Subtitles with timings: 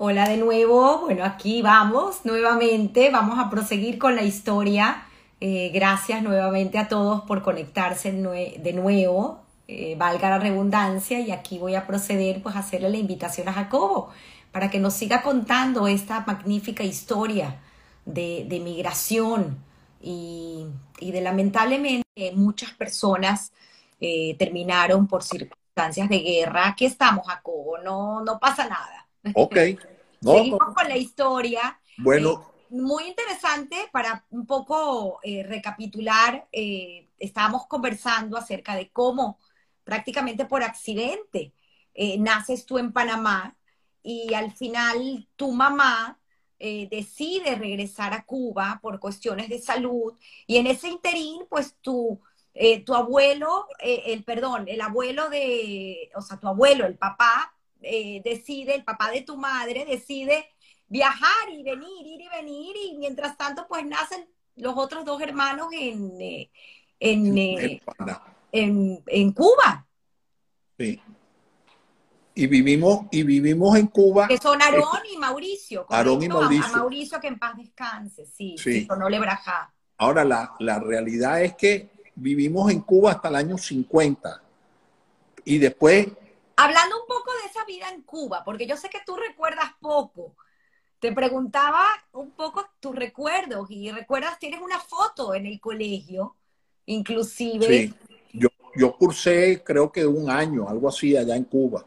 [0.00, 5.04] Hola de nuevo, bueno, aquí vamos nuevamente, vamos a proseguir con la historia.
[5.40, 11.58] Eh, gracias nuevamente a todos por conectarse de nuevo, eh, valga la redundancia, y aquí
[11.58, 14.10] voy a proceder pues a hacerle la invitación a Jacobo
[14.50, 17.60] para que nos siga contando esta magnífica historia
[18.06, 19.67] de, migración
[20.00, 20.66] y,
[21.00, 23.52] de lamentablemente muchas personas
[24.00, 26.68] eh, terminaron por circunstancias de guerra.
[26.68, 29.08] Aquí estamos, Jacobo, no, no pasa nada.
[29.34, 29.56] Ok.
[30.20, 31.80] Seguimos con la historia.
[31.98, 32.32] Bueno.
[32.32, 36.46] Eh, muy interesante para un poco eh, recapitular.
[36.52, 39.38] Estábamos conversando acerca de cómo
[39.84, 41.54] prácticamente por accidente
[42.18, 43.56] naces tú en Panamá
[44.02, 46.18] y al final tu mamá
[46.58, 50.14] decide regresar a Cuba por cuestiones de salud
[50.46, 52.20] y en ese interín pues tu,
[52.84, 58.74] tu abuelo, el perdón, el abuelo de, o sea, tu abuelo, el papá, eh, decide,
[58.74, 60.46] el papá de tu madre decide
[60.88, 65.68] viajar y venir, ir y venir, y mientras tanto, pues nacen los otros dos hermanos
[65.72, 66.50] en, eh,
[66.98, 67.80] eh,
[68.50, 69.86] en, en, Cuba.
[70.76, 71.00] Sí.
[72.38, 74.28] Y vivimos, y vivimos en Cuba.
[74.28, 75.86] Que son Aarón y Mauricio.
[75.88, 76.66] Aarón y Mauricio.
[76.66, 78.54] A, Mauricio que en paz descanse, sí.
[78.56, 78.86] sí.
[78.96, 79.74] no le braja.
[79.96, 84.40] Ahora, la, la realidad es que vivimos en Cuba hasta el año 50.
[85.46, 86.06] Y después
[86.60, 90.34] Hablando un poco de esa vida en Cuba, porque yo sé que tú recuerdas poco.
[91.00, 96.36] Te preguntaba un poco tus recuerdos y recuerdas, tienes una foto en el colegio,
[96.86, 97.66] inclusive.
[97.66, 97.94] Sí,
[98.32, 101.84] yo, yo cursé creo que un año, algo así, allá en Cuba.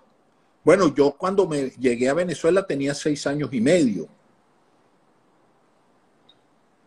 [0.63, 4.07] Bueno, yo cuando me llegué a Venezuela tenía seis años y medio.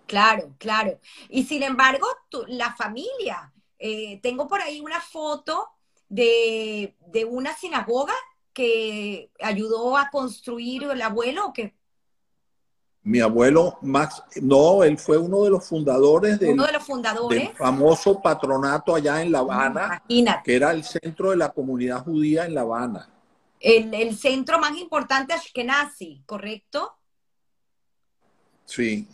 [0.06, 0.98] Claro, claro.
[1.28, 2.06] Y sin embargo,
[2.48, 5.68] la familia, eh, tengo por ahí una foto
[6.08, 6.94] de,
[7.28, 8.14] una sinagoga
[8.52, 11.74] que ayudó a construir el abuelo o que
[13.06, 17.50] mi abuelo Max, no, él fue uno de los fundadores del, uno de los fundadores.
[17.54, 20.02] famoso patronato allá en La Habana,
[20.42, 23.13] que era el centro de la comunidad judía en La Habana.
[23.64, 26.98] El, el centro más importante Ashkenazi, ¿correcto?
[28.66, 29.08] Sí.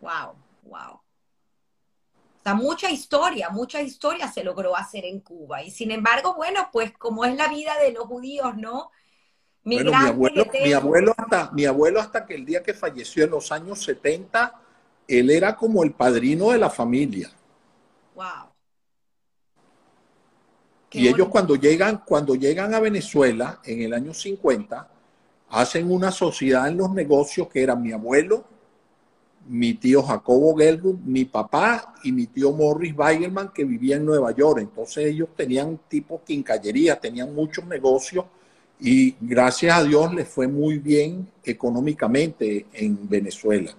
[0.00, 0.94] Wow, wow.
[0.94, 5.62] O sea, mucha historia, mucha historia se logró hacer en Cuba.
[5.62, 8.90] Y sin embargo, bueno, pues como es la vida de los judíos, ¿no?
[9.62, 13.32] Bueno, mi abuelo, mi abuelo, hasta, mi abuelo hasta que el día que falleció en
[13.32, 14.58] los años 70,
[15.06, 17.30] él era como el padrino de la familia.
[18.14, 18.48] Wow.
[20.92, 24.88] Y ellos cuando llegan, cuando llegan a Venezuela en el año 50,
[25.50, 28.44] hacen una sociedad en los negocios que era mi abuelo,
[29.48, 34.32] mi tío Jacobo Gelbund, mi papá y mi tío Morris Weigelman, que vivía en Nueva
[34.32, 34.60] York.
[34.60, 38.24] Entonces ellos tenían tipo quincallería, tenían muchos negocios
[38.78, 43.72] y gracias a Dios les fue muy bien económicamente en Venezuela.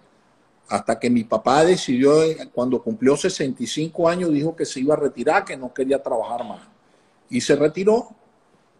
[0.67, 2.13] Hasta que mi papá decidió,
[2.53, 6.70] cuando cumplió 65 años, dijo que se iba a retirar, que no quería trabajar más.
[7.31, 8.09] Y se retiró.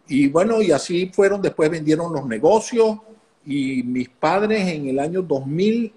[0.06, 2.98] Y bueno, y así fueron, después vendieron los negocios
[3.44, 5.92] y mis padres en el año 2000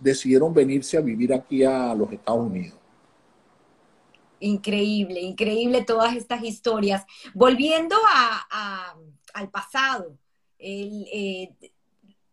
[0.00, 2.78] decidieron venirse a vivir aquí a los Estados Unidos.
[4.40, 7.04] Increíble, increíble todas estas historias.
[7.34, 7.96] Volviendo
[9.34, 10.16] al pasado,
[10.58, 11.50] eh,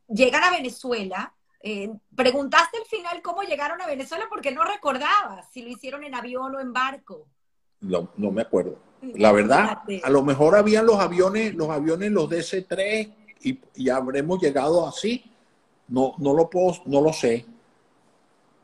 [0.07, 1.33] llegan a Venezuela.
[1.61, 6.13] Eh, preguntaste al final cómo llegaron a Venezuela porque no recordabas si lo hicieron en
[6.13, 7.27] avión o en barco.
[7.79, 8.77] No, no me acuerdo.
[9.15, 14.41] La verdad, a lo mejor habían los aviones, los aviones, los DC-3 y, y habremos
[14.41, 15.29] llegado así
[15.87, 17.45] no, no lo puedo, no lo sé.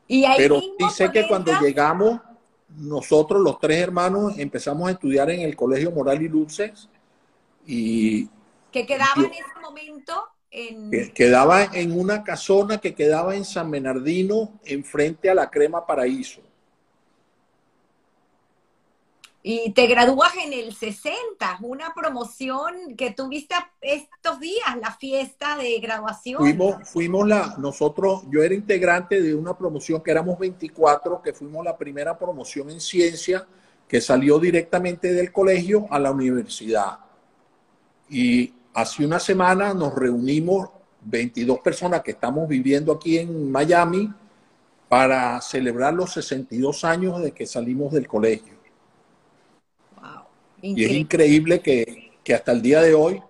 [0.08, 2.20] Y Pero sí sé que cuando llegamos,
[2.76, 6.88] nosotros los tres hermanos empezamos a estudiar en el Colegio Moral y Luces
[7.66, 8.28] y...
[8.72, 11.12] Que quedaba en ese momento en...
[11.12, 16.40] quedaba en una casona que quedaba en San Bernardino, enfrente a la Crema Paraíso.
[19.42, 25.78] Y te gradúas en el 60, una promoción que tuviste estos días, la fiesta de
[25.78, 26.40] graduación.
[26.40, 31.64] Fuimos, fuimos la, nosotros, yo era integrante de una promoción que éramos 24, que fuimos
[31.64, 33.46] la primera promoción en ciencia
[33.88, 36.98] que salió directamente del colegio a la universidad.
[38.10, 40.68] Y hace una semana nos reunimos
[41.02, 44.12] 22 personas que estamos viviendo aquí en Miami
[44.88, 48.59] para celebrar los 62 años de que salimos del colegio.
[50.62, 53.20] Y es increíble que, hasta el día de hoy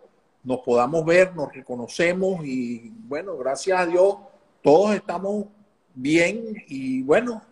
[0.43, 4.17] nos podamos ver, nos reconocemos y bueno, gracias a Dios
[4.63, 5.47] todos estamos
[5.95, 7.43] bien y bueno,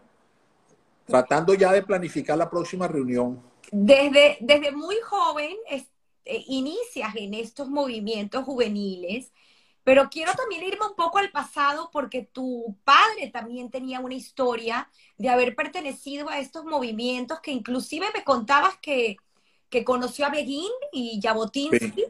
[1.06, 3.42] tratando ya de planificar la próxima reunión.
[3.70, 9.32] Desde, desde muy joven eh, inicias en estos movimientos juveniles,
[9.84, 14.90] pero quiero también irme un poco al pasado porque tu padre también tenía una historia
[15.16, 19.16] de haber pertenecido a estos movimientos que inclusive me contabas que,
[19.70, 22.04] que conoció a Begin y Jabotinsky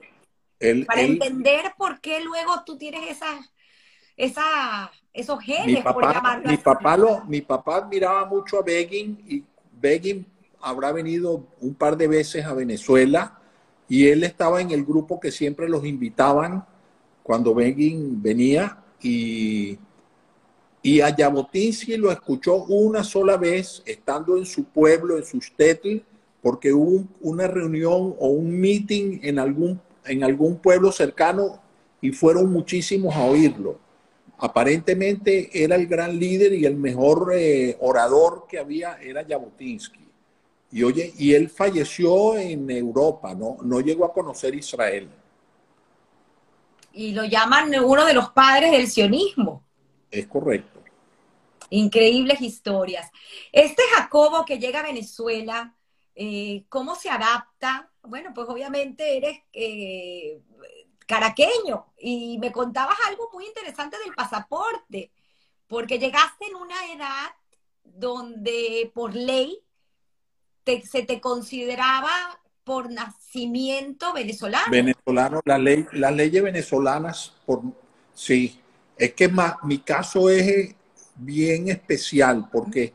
[0.86, 3.50] para entender por qué luego tú tienes esas,
[4.16, 9.44] esa, esos genes, mi papá, mi papá, lo, mi papá admiraba mucho a Begin y
[9.80, 10.26] Begin
[10.60, 13.38] habrá venido un par de veces a Venezuela
[13.88, 16.64] y él estaba en el grupo que siempre los invitaban
[17.22, 19.78] cuando Begin venía y,
[20.82, 25.98] y a Jabotinsky lo escuchó una sola vez estando en su pueblo, en su shtetl,
[26.48, 31.60] porque hubo una reunión o un meeting en algún, en algún pueblo cercano
[32.00, 33.78] y fueron muchísimos a oírlo.
[34.38, 40.08] Aparentemente era el gran líder y el mejor eh, orador que había era Jabotinsky.
[40.72, 43.58] Y oye, y él falleció en Europa, ¿no?
[43.62, 45.06] No llegó a conocer Israel.
[46.94, 49.64] Y lo llaman uno de los padres del sionismo.
[50.10, 50.80] Es correcto.
[51.68, 53.10] Increíbles historias.
[53.52, 55.74] Este Jacobo que llega a Venezuela,
[56.20, 57.92] eh, ¿cómo se adapta?
[58.02, 60.42] Bueno, pues obviamente eres eh,
[61.06, 65.12] caraqueño y me contabas algo muy interesante del pasaporte,
[65.68, 67.30] porque llegaste en una edad
[67.84, 69.60] donde por ley
[70.90, 72.10] se te consideraba
[72.64, 74.72] por nacimiento venezolano.
[74.72, 77.32] Venezolano, la ley, las leyes venezolanas,
[78.12, 78.60] sí,
[78.96, 79.30] es que
[79.62, 80.74] mi caso es
[81.14, 82.92] bien especial porque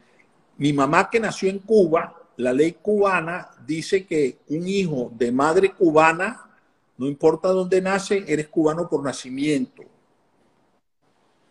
[0.57, 5.71] mi mamá que nació en Cuba, la ley cubana dice que un hijo de madre
[5.71, 6.49] cubana,
[6.97, 9.83] no importa dónde nace, eres cubano por nacimiento.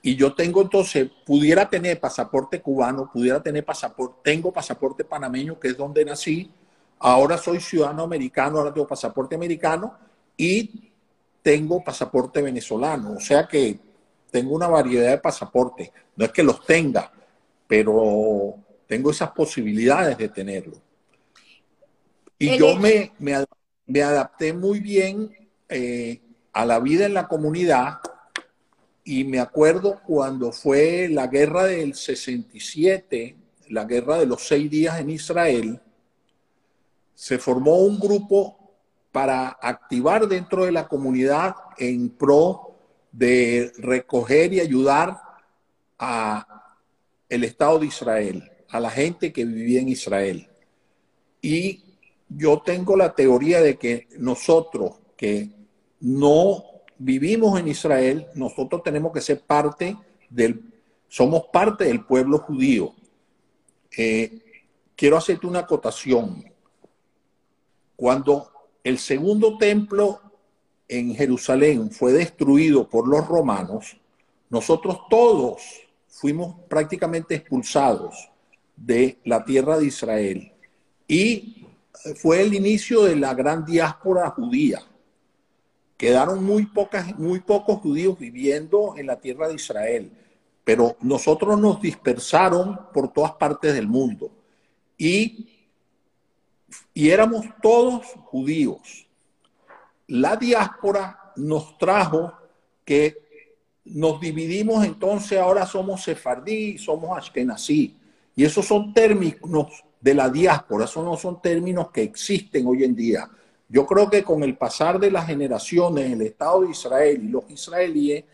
[0.02, 5.68] Y yo tengo entonces, pudiera tener pasaporte cubano, pudiera tener pasaporte, tengo pasaporte panameño, que
[5.68, 6.50] es donde nací,
[6.98, 9.94] ahora soy ciudadano americano, ahora tengo pasaporte americano
[10.36, 10.90] y
[11.40, 13.12] tengo pasaporte venezolano.
[13.12, 13.78] O sea que
[14.30, 15.92] tengo una variedad de pasaportes.
[16.16, 17.12] No es que los tenga,
[17.68, 18.56] pero
[18.92, 20.74] tengo esas posibilidades de tenerlo.
[22.38, 25.34] Y yo me, me, adapté muy bien
[25.66, 26.20] eh,
[26.52, 28.00] a la vida en la comunidad
[29.02, 33.34] y me acuerdo cuando fue la guerra del 67,
[33.68, 35.80] la guerra de los seis días en Israel,
[37.14, 38.74] se formó un grupo
[39.10, 42.76] para activar dentro de la comunidad en pro
[43.10, 45.18] de recoger y ayudar
[45.98, 46.46] a
[47.30, 50.48] el Estado de Israel, a la gente que vivía en Israel.
[51.42, 51.84] Y
[52.28, 55.50] yo tengo la teoría de que nosotros que
[56.00, 56.64] no
[56.98, 59.96] vivimos en Israel, nosotros tenemos que ser parte
[60.30, 60.64] del,
[61.06, 62.94] somos parte del pueblo judío.
[63.96, 64.42] Eh,
[64.96, 66.42] quiero hacerte una acotación.
[67.94, 68.50] Cuando
[68.82, 70.20] el segundo templo
[70.88, 73.98] en Jerusalén fue destruido por los romanos,
[74.48, 75.62] nosotros todos
[76.08, 78.31] fuimos prácticamente expulsados
[78.76, 80.52] de la tierra de Israel.
[81.06, 81.66] Y
[82.16, 84.82] fue el inicio de la gran diáspora judía.
[85.96, 90.10] Quedaron muy, pocas, muy pocos judíos viviendo en la tierra de Israel,
[90.64, 94.30] pero nosotros nos dispersaron por todas partes del mundo
[94.98, 95.48] y,
[96.92, 99.06] y éramos todos judíos.
[100.08, 102.32] La diáspora nos trajo
[102.84, 103.22] que
[103.84, 107.96] nos dividimos entonces, ahora somos sefardí, somos ashkenazí.
[108.34, 112.94] Y esos son términos de la diáspora, esos no son términos que existen hoy en
[112.94, 113.28] día.
[113.68, 117.50] Yo creo que con el pasar de las generaciones, el Estado de Israel y los
[117.50, 118.24] israelíes,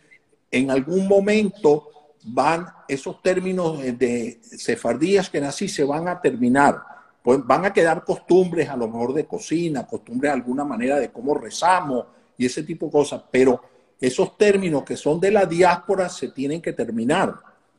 [0.50, 1.90] en algún momento
[2.25, 6.83] van esos términos de sefardías que nací se van a terminar.
[7.23, 11.11] Pues van a quedar costumbres a lo mejor de cocina, costumbres de alguna manera de
[11.11, 13.61] cómo rezamos y ese tipo de cosas, pero
[14.00, 17.35] esos términos que son de la diáspora se tienen que terminar,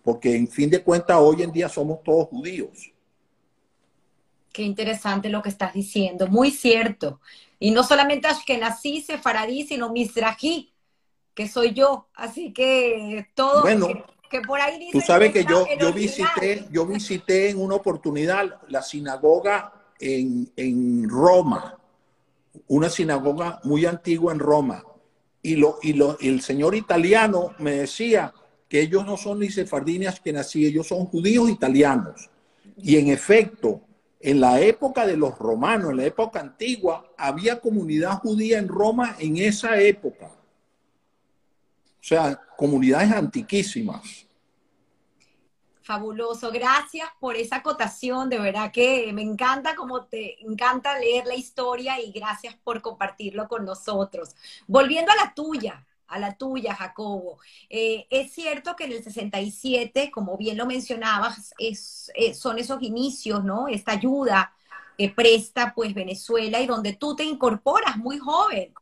[0.10, 2.92] porque en fin de cuentas hoy en día somos todos judíos.
[4.52, 7.22] Qué interesante lo que estás diciendo, muy cierto.
[7.60, 10.74] Y no solamente Ashkenazí, Sefaradí, sino Mizrahi,
[11.36, 12.08] que soy yo.
[12.16, 13.88] Así que todo bueno,
[14.32, 14.90] que, por ahí.
[14.92, 21.08] Tú sabes que, yo, yo visité, yo visité en una oportunidad la sinagoga en, en
[21.08, 21.78] Roma,
[22.68, 24.84] una sinagoga muy antigua en Roma.
[25.44, 28.34] Y, lo, y, lo, el señor italiano me decía
[28.70, 32.30] que ellos no son ni sefardines que nací, ellos son judíos italianos.
[32.78, 33.82] Y en efecto,
[34.20, 39.16] en la época de los romanos, en la época antigua, había comunidad judía en Roma
[39.20, 40.28] en esa época.
[40.28, 44.28] O sea, comunidades antiquísimas.
[45.82, 51.34] Fabuloso, gracias por esa acotación, de verdad que me encanta como te encanta leer la
[51.34, 54.36] historia y gracias por compartirlo con nosotros.
[54.68, 57.40] Volviendo a la tuya, a la tuya, Jacobo.
[57.70, 62.82] Eh, es cierto que en el 67, como bien lo mencionabas, es, eh, son esos
[62.82, 63.68] inicios, ¿no?
[63.68, 64.54] Esta ayuda
[64.98, 68.74] que presta pues Venezuela y donde tú te incorporas muy joven.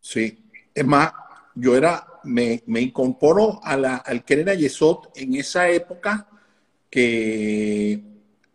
[0.00, 0.38] Sí,
[0.74, 1.12] es más,
[1.54, 6.26] yo era, me, me incorporo a la, al Keren Yesot en esa época
[6.88, 8.02] que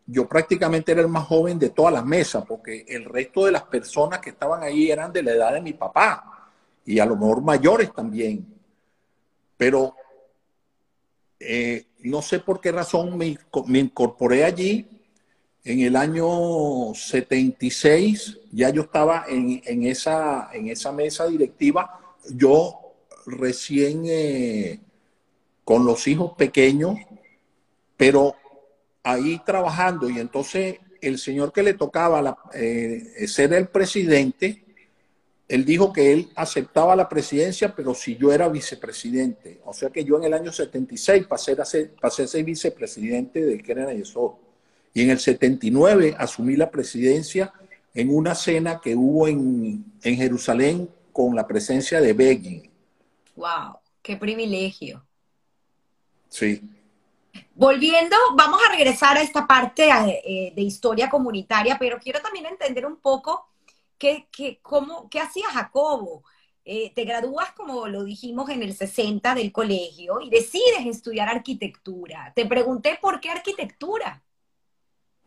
[0.06, 3.63] yo prácticamente era el más joven de todas las mesas, porque el resto de las
[3.63, 6.38] personas que estaban ahí eran de la edad de mi papá
[6.86, 8.46] y a lo mejor mayores también.
[9.58, 9.96] Pero
[11.40, 14.88] eh, no sé por qué razón me, me, incorporé allí.
[15.64, 22.16] En el año 76 ya yo estaba en, en, esa, en esa mesa directiva.
[22.34, 22.96] Yo
[23.26, 24.80] recién eh,
[25.64, 26.96] con los hijos pequeños,
[27.98, 28.36] pero
[29.04, 34.64] ahí trabajando y entonces el señor que le tocaba eh, ser el presidente,
[35.50, 39.60] él dijo que él aceptaba la presidencia, pero si yo era vicepresidente.
[39.65, 43.44] O sea que yo en el año 76 pasé a ser, pasé a ser vicepresidente
[43.44, 44.34] del Yesod.
[44.94, 47.51] Y en el 79 asumí la presidencia
[47.96, 52.72] en una cena que hubo en, en Jerusalén con la presencia de Begin.
[53.36, 53.79] ¡Wow!
[54.03, 55.03] ¡Qué privilegio!
[56.27, 56.62] Sí.
[57.56, 62.86] Volviendo, vamos a regresar a esta parte eh, de historia comunitaria, pero quiero también entender
[62.86, 63.49] un poco
[64.00, 66.24] qué, qué, cómo, qué hacía Jacobo.
[66.65, 72.32] Eh, te gradúas, como lo dijimos, en el 60 del colegio y decides estudiar arquitectura.
[72.36, 74.24] Te pregunté por qué arquitectura.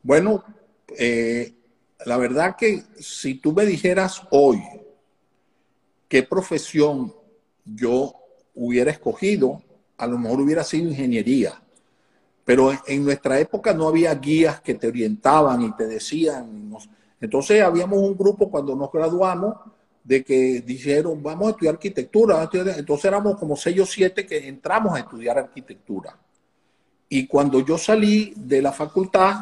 [0.03, 0.45] Bueno,
[0.99, 1.53] eh,
[2.07, 4.63] la verdad que si tú me dijeras hoy
[6.09, 7.15] qué profesión
[7.65, 8.15] yo
[8.55, 9.63] hubiera escogido,
[9.97, 11.61] a lo mejor hubiera sido ingeniería.
[12.45, 16.73] Pero en nuestra época no había guías que te orientaban y te decían.
[17.23, 19.55] Entonces habíamos un grupo cuando nos graduamos
[20.05, 22.51] de que dijeron, vamos a estudiar arquitectura.
[22.77, 26.19] Entonces éramos como seis o siete que entramos a estudiar arquitectura.
[27.09, 29.37] Y cuando yo salí de la facultad,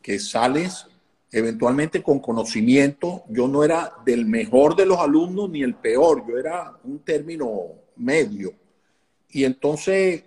[0.00, 0.86] que sales
[1.34, 3.24] eventualmente con conocimiento.
[3.28, 7.70] Yo no era del mejor de los alumnos ni el peor, yo era un término
[7.96, 8.52] medio.
[9.30, 10.22] Y entonces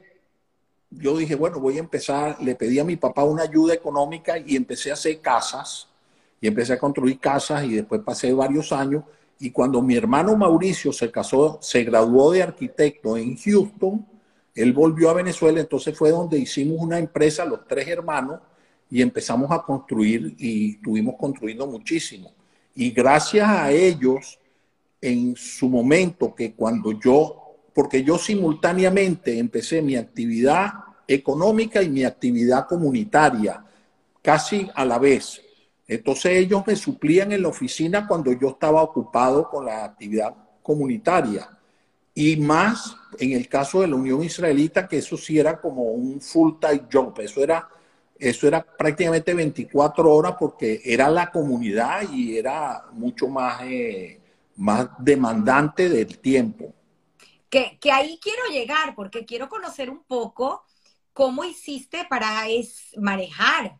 [0.89, 4.57] yo dije, bueno, voy a empezar, le pedí a mi papá una ayuda económica y
[4.57, 5.87] empecé a hacer casas
[6.39, 9.03] y empecé a construir casas y después pasé varios años
[9.39, 14.05] y cuando mi hermano Mauricio se casó, se graduó de arquitecto en Houston,
[14.55, 18.39] él volvió a Venezuela, entonces fue donde hicimos una empresa, los tres hermanos,
[18.89, 22.31] y empezamos a construir y estuvimos construyendo muchísimo.
[22.73, 24.39] Y gracias a ellos,
[24.99, 30.73] en su momento, que cuando yo, porque yo simultáneamente empecé mi actividad
[31.07, 33.63] económica y mi actividad comunitaria,
[34.23, 35.41] casi a la vez.
[35.87, 41.49] Entonces ellos me suplían en la oficina cuando yo estaba ocupado con la actividad comunitaria.
[42.13, 46.19] Y más en el caso de la Unión Israelita, que eso sí era como un
[46.19, 47.69] full-time job, eso era
[48.19, 54.19] eso era prácticamente 24 horas porque era la comunidad y era mucho más, eh,
[54.55, 56.73] más demandante del tiempo.
[57.49, 60.63] Que, que, ahí quiero llegar porque quiero conocer un poco
[61.13, 63.77] cómo hiciste para es, manejar,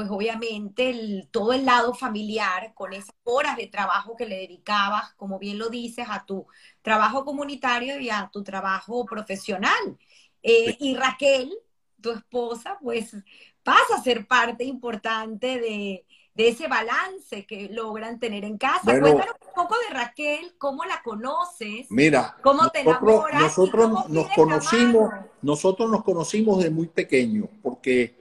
[0.00, 5.12] pues obviamente el, todo el lado familiar con esas horas de trabajo que le dedicabas,
[5.18, 6.46] como bien lo dices, a tu
[6.80, 9.98] trabajo comunitario y a tu trabajo profesional.
[10.42, 11.52] Eh, y Raquel,
[12.00, 13.14] tu esposa, pues
[13.62, 18.80] pasa a ser parte importante de, ese balance que logran tener en casa.
[18.98, 25.10] Cuéntanos un poco de Raquel, cómo la conoces, mira, cómo te nosotros, Nosotros nos conocimos,
[25.42, 28.19] nosotros nos conocimos de muy pequeño, porque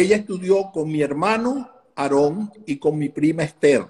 [0.00, 3.86] ella estudió con mi hermano Aarón y con mi prima Esther.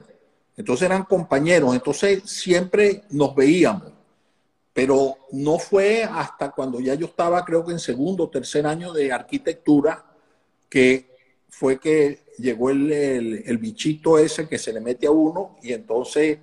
[0.57, 3.93] Entonces eran compañeros, entonces siempre nos veíamos.
[4.73, 8.93] Pero no fue hasta cuando ya yo estaba, creo que en segundo o tercer año
[8.93, 10.05] de arquitectura,
[10.69, 11.09] que
[11.49, 16.39] fue que llegó el, bichito ese que se le mete a uno y entonces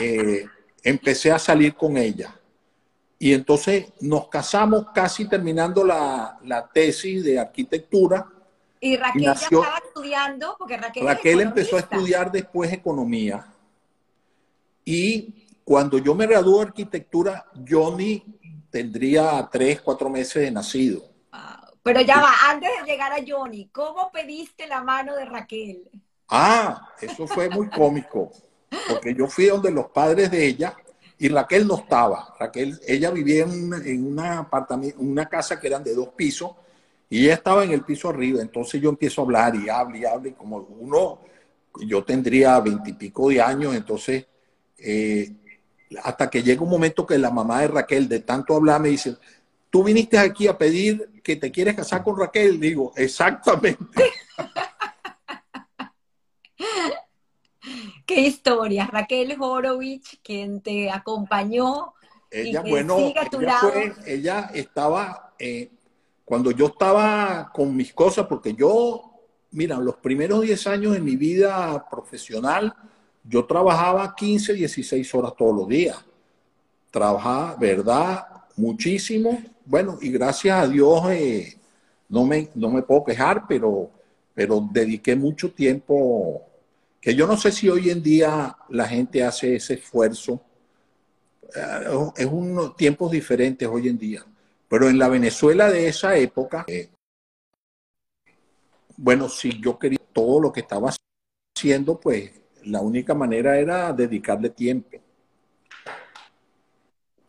[0.00, 0.46] eh,
[0.82, 2.34] empecé a salir con ella.
[3.18, 8.26] Y entonces nos casamos casi terminando la, tesis de arquitectura.
[8.84, 13.46] Y Raquel ya estaba estudiando, porque Raquel, Raquel empezó a estudiar después economía.
[14.84, 18.22] Y cuando yo me gradué de arquitectura, Johnny
[18.68, 21.02] tendría tres, cuatro meses de nacido.
[21.82, 25.88] Pero ya va, antes de llegar a Johnny, ¿cómo pediste la mano de Raquel?
[26.28, 28.32] Ah, eso fue muy cómico,
[28.86, 30.76] porque yo fui donde los padres de ella
[31.16, 32.34] y Raquel no estaba.
[32.38, 36.50] Raquel, ella vivía en, una, apartamento, una casa que eran de dos pisos
[37.14, 40.04] Y ella estaba en el piso arriba, entonces yo empiezo a hablar y hablo y
[40.04, 41.20] hablo, y como uno,
[41.86, 44.26] yo tendría veintipico de años, entonces,
[44.78, 45.30] eh,
[46.02, 49.16] hasta que llega un momento que la mamá de Raquel, de tanto hablar, me dice,
[49.70, 52.58] tú viniste aquí a pedir que te quieres casar con Raquel.
[52.58, 54.10] Digo, exactamente.
[58.06, 58.88] Qué historia.
[58.88, 61.94] Raquel Horowitz, quien te acompañó.
[62.28, 65.70] Ella, bueno, ella, fue, ella estaba, eh,
[66.24, 69.12] cuando yo estaba con mis cosas, porque yo,
[69.50, 72.74] mira, los primeros 10 años de mi vida profesional,
[73.22, 75.96] yo trabajaba 15, 16 horas todos los días.
[76.90, 78.26] Trabajaba, ¿verdad?
[78.56, 79.42] Muchísimo.
[79.64, 81.58] Bueno, y gracias a Dios eh,
[82.08, 83.90] no, me, no me puedo quejar, pero,
[84.34, 86.42] pero dediqué mucho tiempo
[87.00, 90.40] que yo no sé si hoy en día la gente hace ese esfuerzo.
[91.54, 94.24] Eh, es unos tiempos diferentes hoy en día.
[94.74, 96.90] Pero en la Venezuela de esa época, eh,
[98.96, 100.90] bueno, si yo quería todo lo que estaba
[101.56, 102.32] haciendo, pues
[102.64, 104.98] la única manera era dedicarle tiempo.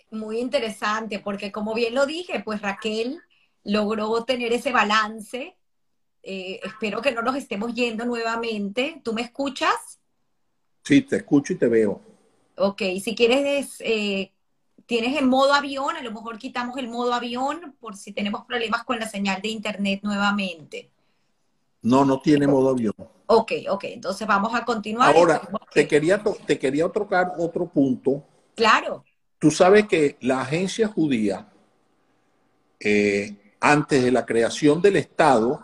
[0.09, 3.21] Muy interesante, porque como bien lo dije, pues Raquel
[3.63, 5.55] logró tener ese balance
[6.23, 8.99] eh, espero que no nos estemos yendo nuevamente.
[9.03, 9.99] ¿Tú me escuchas?
[10.83, 12.01] Sí, te escucho y te veo.
[12.57, 14.31] Ok, si quieres, eh,
[14.85, 18.83] tienes el modo avión, a lo mejor quitamos el modo avión por si tenemos problemas
[18.83, 20.89] con la señal de internet nuevamente.
[21.81, 22.95] No, no tiene modo avión.
[23.27, 25.15] Ok, ok, entonces vamos a continuar.
[25.15, 25.41] Ahora,
[25.73, 28.23] te quería, te quería tocar otro punto.
[28.55, 29.03] Claro.
[29.39, 31.47] Tú sabes que la agencia judía,
[32.79, 35.63] eh, antes de la creación del Estado,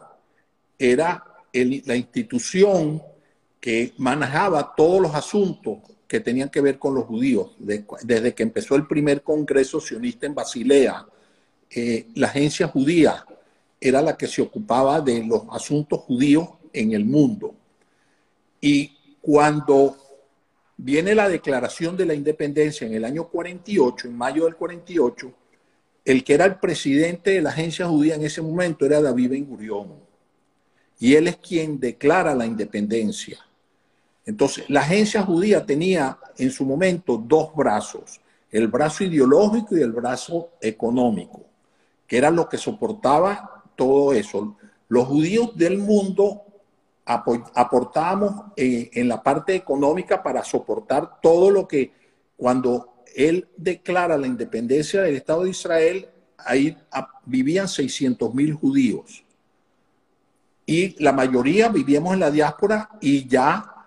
[0.78, 3.02] era la institución
[3.60, 5.80] que manejaba todos los asuntos
[6.12, 7.56] que tenían que ver con los judíos.
[7.58, 11.06] desde que empezó el primer congreso sionista en Basilea,
[11.70, 13.26] eh, la agencia judía
[13.80, 17.56] era la que se ocupaba de los asuntos judíos en el mundo.
[18.60, 19.96] Y cuando
[20.76, 25.34] viene la declaración de la independencia en el año 48, en mayo del 48,
[26.04, 29.46] el que era el presidente de la agencia judía en ese momento era David Ben
[29.46, 29.94] Gurión
[31.00, 33.40] y él es quien declara la independencia.
[34.32, 39.92] Entonces, la agencia judía tenía en su momento dos brazos, el brazo ideológico y el
[39.92, 41.42] brazo económico,
[42.08, 44.56] que era lo que soportaba todo eso.
[44.88, 46.44] Los judíos del mundo
[47.04, 51.92] aportábamos eh, en la parte económica para soportar todo lo que
[52.38, 56.78] cuando él declara la independencia del Estado de Israel, ahí
[57.26, 59.26] vivían 600 mil judíos
[60.66, 63.81] y la mayoría vivíamos en la diáspora y ya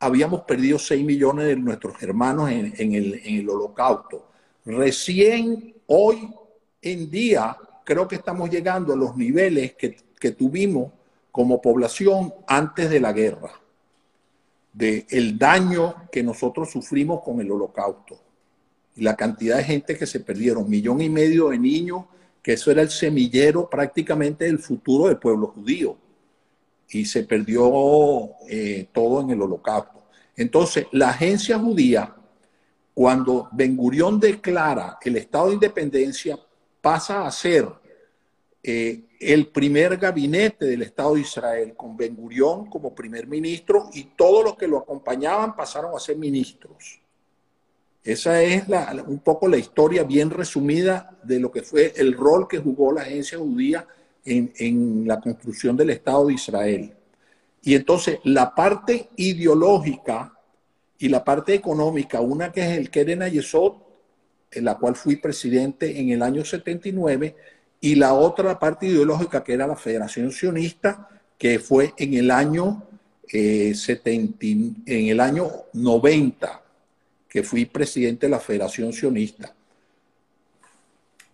[0.00, 4.26] habíamos perdido 6 millones de nuestros hermanos en, el, holocausto.
[4.64, 6.30] Recién hoy
[6.80, 10.90] en día creo que estamos llegando a los niveles que, que tuvimos
[11.30, 13.52] como población antes de la guerra,
[14.72, 18.18] de el daño que nosotros sufrimos con el holocausto
[18.96, 22.06] y la cantidad de gente que se perdieron, millón y medio de niños,
[22.42, 25.96] que eso era el semillero prácticamente del futuro del pueblo judío
[26.90, 30.04] y se perdió eh, todo en el holocausto.
[30.36, 32.14] Entonces, la agencia judía,
[32.94, 36.38] cuando Ben Gurión declara el estado de independencia,
[36.80, 37.68] pasa a ser
[38.62, 44.04] eh, el primer gabinete del Estado de Israel, con Ben Gurión como primer ministro y
[44.16, 47.00] todos los que lo acompañaban pasaron a ser ministros.
[48.02, 48.64] Esa es
[49.06, 53.02] un poco la historia bien resumida de lo que fue el rol que jugó la
[53.02, 53.86] agencia judía
[54.24, 56.92] en, la construcción del Estado de Israel.
[57.62, 60.32] Y entonces la parte ideológica
[60.98, 63.76] y la parte económica, una que es el Keren Ayesot,
[64.50, 67.36] en la cual fui presidente en el año 79,
[67.80, 72.82] y la otra parte ideológica que era la Federación Sionista, que fue en el año,
[73.32, 76.62] eh, en el año 90,
[77.28, 79.54] que fui presidente de la Federación Sionista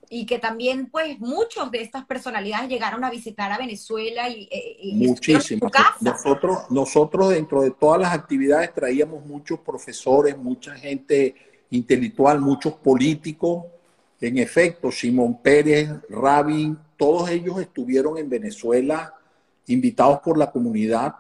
[0.09, 4.77] y que también pues muchos de estas personalidades llegaron a visitar a Venezuela y, eh,
[4.81, 11.35] y muchísimas nosotros nosotros dentro de todas las actividades traíamos muchos profesores mucha gente
[11.71, 13.65] intelectual muchos políticos.
[14.21, 19.13] En efecto Simón Pérez Rabin todos ellos estuvieron en Venezuela
[19.67, 21.15] invitados por la comunidad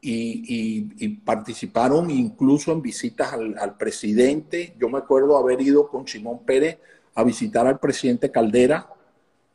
[0.00, 4.74] y, participaron incluso en visitas al, al presidente.
[4.78, 6.78] Yo me acuerdo haber ido con Simón Pérez
[7.18, 8.88] a visitar al presidente Caldera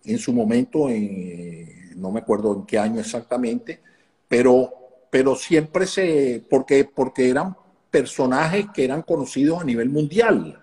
[0.04, 0.90] en su momento,
[1.96, 3.82] no me acuerdo en qué año exactamente,
[4.28, 4.70] pero,
[5.10, 7.56] pero siempre se, porque, porque eran
[7.90, 10.62] personajes que eran conocidos a nivel mundial.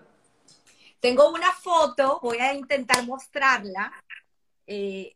[0.99, 3.91] Tengo una foto, voy a intentar mostrarla.
[4.67, 5.15] Eh,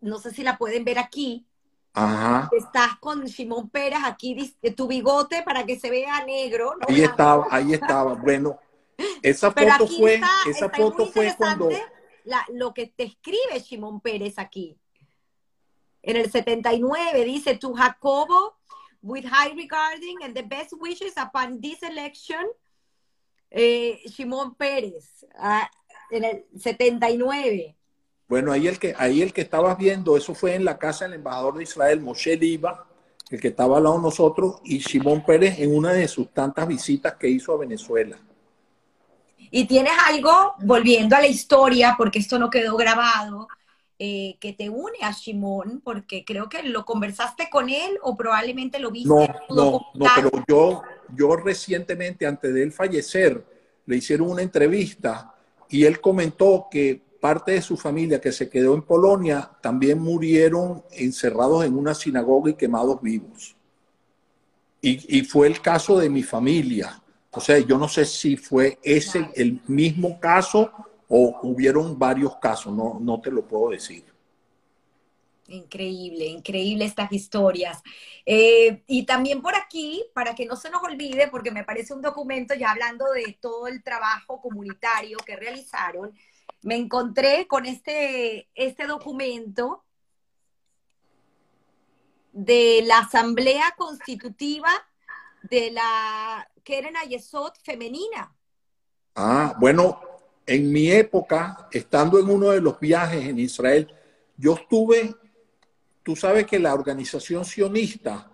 [0.00, 1.44] no sé si la pueden ver aquí.
[1.92, 2.48] Ajá.
[2.56, 6.76] Estás con Simón Pérez aquí, tu bigote para que se vea negro.
[6.80, 6.86] ¿no?
[6.88, 8.14] Ahí estaba, ahí estaba.
[8.14, 8.58] Bueno,
[9.22, 11.68] esa foto fue, esa foto fue cuando
[12.52, 14.76] lo que te escribe Simón Pérez aquí.
[16.02, 18.56] En el 79 dice, to Jacobo,
[19.02, 22.46] with high regarding and the best wishes upon this election,
[23.50, 25.70] eh, Simón Pérez, ah,
[26.10, 27.76] en el 79.
[28.28, 31.14] Bueno, ahí el, que, ahí el que estabas viendo, eso fue en la casa del
[31.14, 32.86] embajador de Israel, Moshe Liba,
[33.28, 36.66] el que estaba al lado de nosotros, y Simón Pérez en una de sus tantas
[36.68, 38.18] visitas que hizo a Venezuela.
[39.50, 43.48] Y tienes algo, volviendo a la historia, porque esto no quedó grabado,
[43.98, 48.78] eh, que te une a Shimon, porque creo que lo conversaste con él o probablemente
[48.78, 49.10] lo viste.
[49.10, 50.82] No, no, no, pero yo,
[51.14, 53.44] yo recientemente, antes de él fallecer,
[53.84, 55.34] le hicieron una entrevista
[55.68, 60.82] y él comentó que parte de su familia que se quedó en Polonia también murieron
[60.92, 63.54] encerrados en una sinagoga y quemados vivos.
[64.80, 67.02] Y, y fue el caso de mi familia.
[67.32, 70.72] O sea, yo no sé si fue ese el mismo caso
[71.08, 74.04] o hubieron varios casos, no, no te lo puedo decir.
[75.48, 77.82] Increíble, increíble estas historias.
[78.24, 82.02] Eh, y también por aquí, para que no se nos olvide, porque me parece un
[82.02, 86.12] documento ya hablando de todo el trabajo comunitario que realizaron,
[86.62, 89.84] me encontré con este, este documento
[92.32, 94.70] de la Asamblea Constitutiva
[95.42, 98.32] de la Keren Ayesot femenina.
[99.16, 100.00] Ah, bueno,
[100.46, 103.92] en mi época, estando en uno de los viajes en Israel,
[104.36, 105.12] yo estuve,
[106.04, 108.30] tú sabes que la organización sionista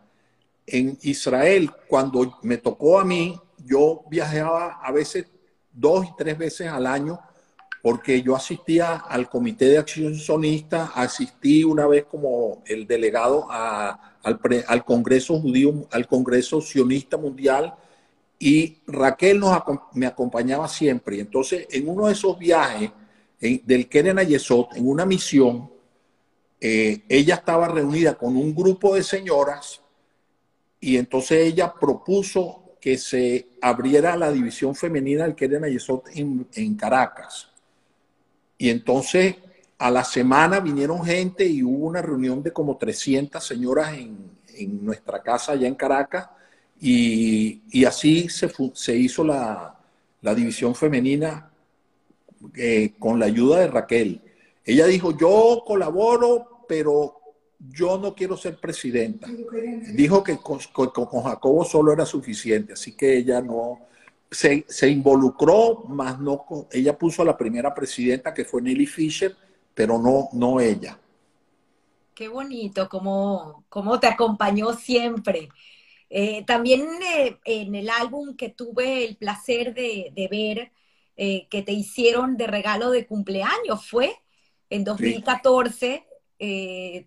[0.67, 5.29] en Israel, cuando me tocó a mí, yo viajaba a veces
[5.73, 7.19] dos y tres veces al año
[7.81, 13.97] porque yo asistía al Comité de Acción Sionista, asistí una vez como el delegado al,
[14.67, 17.75] al, Congreso Judío, al Congreso Sionista Mundial,
[18.39, 19.63] y Raquel nos,
[19.95, 21.21] me acompañaba siempre.
[21.21, 22.91] Entonces, en uno de esos viajes
[23.41, 25.71] del Keren Ayesot, en una misión,
[26.61, 29.83] eh, ella estaba reunida con un grupo de señoras
[30.81, 36.75] y entonces ella propuso que se abriera la división femenina del Keren Ayesot en, en
[36.77, 37.51] Caracas.
[38.59, 39.37] Y entonces
[39.79, 44.85] a la semana vinieron gente y hubo una reunión de como 300 señoras en, en
[44.85, 46.29] nuestra casa allá en Caracas
[46.81, 49.73] y, así se, se hizo la,
[50.35, 51.51] división femenina
[52.57, 54.21] eh, con la ayuda de Raquel.
[54.65, 57.21] Ella dijo, yo colaboro, pero
[57.59, 59.29] yo no quiero ser presidenta.
[59.95, 63.81] Dijo que con, Jacobo solo era suficiente, así que ella no
[64.31, 69.35] se, involucró, más no ella puso a la primera presidenta que fue Nelly Fisher,
[69.75, 70.99] pero no, no ella.
[72.15, 75.49] Qué bonito, cómo, cómo te acompañó siempre.
[76.09, 80.73] Eh, también eh, en el álbum que tuve el placer de, ver,
[81.17, 84.15] eh, que te hicieron de regalo de cumpleaños, fue
[84.71, 86.05] en 2014,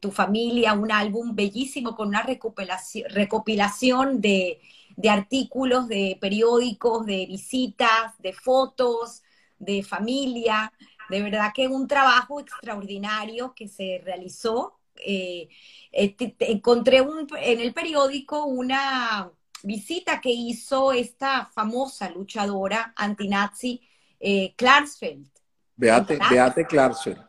[0.01, 4.59] tu familia, un álbum bellísimo con una recopilación, de,
[4.97, 9.21] de artículos, de periódicos, de visitas, de fotos,
[9.59, 10.73] de familia.
[11.09, 15.49] De verdad que un trabajo extraordinario que se realizó eh,
[15.91, 19.31] eh, encontré un, en el periódico una
[19.63, 23.81] visita que hizo esta famosa luchadora antinazi,
[24.19, 25.27] eh, Klarsfeld.
[25.75, 27.21] Beate, Beate Klarsfeld.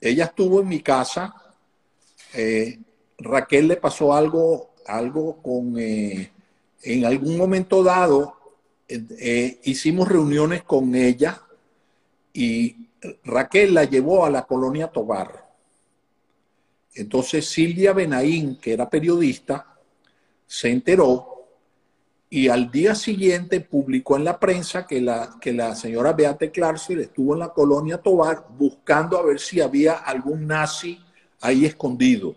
[0.00, 1.34] Ella estuvo en mi casa.
[2.34, 2.78] Eh,
[3.18, 8.36] Raquel le pasó algo, algo con, en algún momento dado,
[9.64, 11.42] hicimos reuniones con ella
[12.32, 12.88] y
[13.24, 15.47] Raquel la llevó a la colonia Tobar
[16.98, 19.78] entonces Silvia Benaín, que era periodista,
[20.46, 21.38] se enteró
[22.30, 27.00] y al día siguiente publicó en la prensa que la, que la señora Beate Clarcel
[27.00, 31.00] estuvo en la colonia Tobar buscando a ver si había algún nazi
[31.40, 32.34] ahí escondido.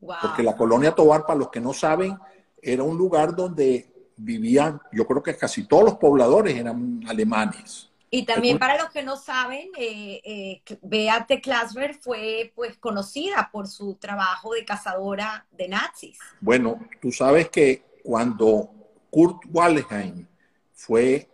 [0.00, 2.16] Porque la colonia Tobar, para los que no saben,
[2.62, 7.89] era un lugar donde vivían, yo creo que casi todos los pobladores eran alemanes.
[8.12, 13.68] Y también para los que no saben, eh, eh, Beate Klasberg fue pues conocida por
[13.68, 16.18] su trabajo de cazadora de nazis.
[16.40, 18.68] Bueno, tú sabes que cuando
[19.10, 20.26] Kurt Waldheim
[20.72, 21.28] fue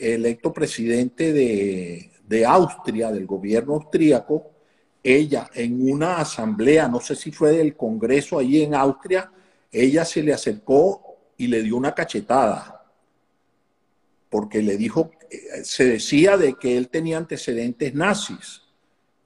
[0.00, 4.52] electo presidente de, de Austria, del gobierno austríaco,
[5.02, 9.32] ella en una asamblea, no sé si fue del Congreso allí en Austria,
[9.72, 12.74] ella se le acercó y le dio una cachetada
[14.34, 15.12] porque le dijo,
[15.62, 18.62] se decía de que él tenía antecedentes nazis.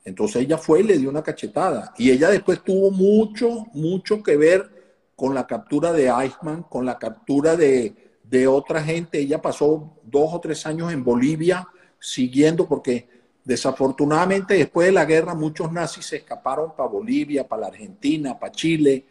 [0.05, 1.92] Entonces ella fue y le dio una cachetada.
[1.99, 4.71] Y ella después tuvo mucho, mucho que ver
[5.14, 9.18] con la captura de Eichmann, con la captura de, de otra gente.
[9.18, 11.68] Ella pasó dos o tres años en Bolivia
[11.99, 13.09] siguiendo, porque
[13.44, 18.53] desafortunadamente después de la guerra muchos nazis se escaparon para Bolivia, para la Argentina, para
[18.53, 19.05] Chile,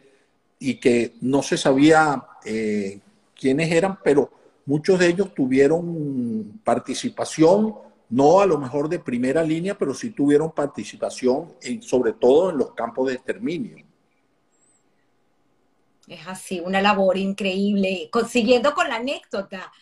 [0.58, 3.00] y que no se sabía eh,
[3.34, 4.30] quiénes eran, pero
[4.68, 7.74] muchos de ellos tuvieron participación,
[8.10, 12.58] no a lo mejor de primera línea, pero sí tuvieron participación, en, sobre todo en
[12.58, 13.82] los campos de exterminio.
[16.06, 18.10] Es así, una labor increíble.
[18.28, 19.72] Siguiendo con la anécdota,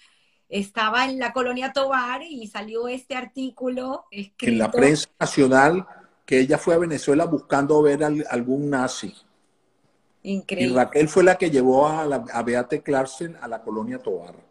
[0.49, 4.53] estaba en la colonia Tobar y salió este artículo escrito.
[4.53, 5.85] En la prensa nacional
[6.25, 9.13] que ella fue a Venezuela buscando ver a algún nazi.
[10.23, 10.73] Increíble.
[10.73, 14.47] Y Raquel fue la que llevó a, la, a Beate Clarsen a la colonia Tobar.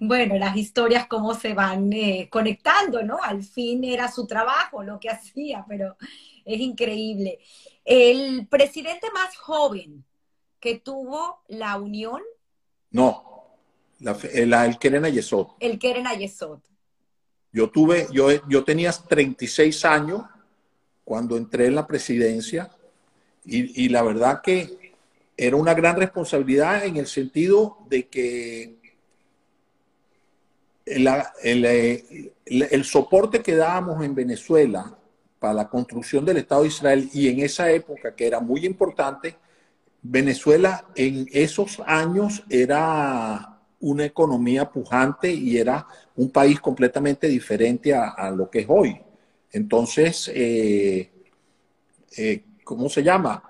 [0.00, 3.18] Bueno, las historias cómo se van eh, conectando, ¿no?
[3.22, 5.96] Al fin era su trabajo lo que hacía, pero
[6.44, 7.40] es increíble.
[7.84, 10.04] El presidente más joven
[10.60, 12.22] que tuvo la Unión.
[12.90, 13.56] No,
[14.00, 15.56] la, el, el Keren Ayesot.
[15.58, 16.62] El Keren Ayesot.
[17.52, 20.22] Yo tuve, yo, yo tenía 36 años
[21.04, 22.70] cuando entré en la presidencia
[23.44, 24.92] y, y la verdad que
[25.36, 28.77] era una gran responsabilidad en el sentido de que
[30.90, 31.06] el,
[31.42, 32.32] el,
[32.70, 34.96] el, soporte que dábamos en Venezuela
[35.38, 39.36] para la construcción del Estado de Israel y en esa época que era muy importante,
[40.02, 48.30] Venezuela en esos años era una economía pujante y era un país completamente diferente a,
[48.30, 49.00] lo que es hoy.
[49.52, 51.10] Entonces, eh,
[52.16, 53.42] eh, ¿cómo se llama?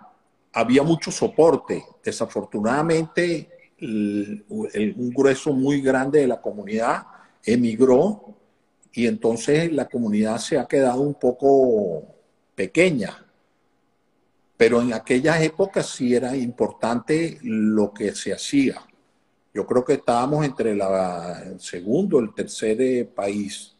[0.53, 1.83] Había mucho soporte.
[2.05, 3.49] Desafortunadamente,
[3.81, 7.07] un grueso muy grande de la comunidad
[7.45, 8.35] emigró
[8.93, 12.17] y entonces la comunidad se ha quedado un poco
[12.55, 13.25] pequeña.
[14.57, 18.83] Pero en aquellas épocas sí era importante lo que se hacía.
[19.55, 23.77] Yo creo que estábamos entre la, el segundo, el tercer eh, país.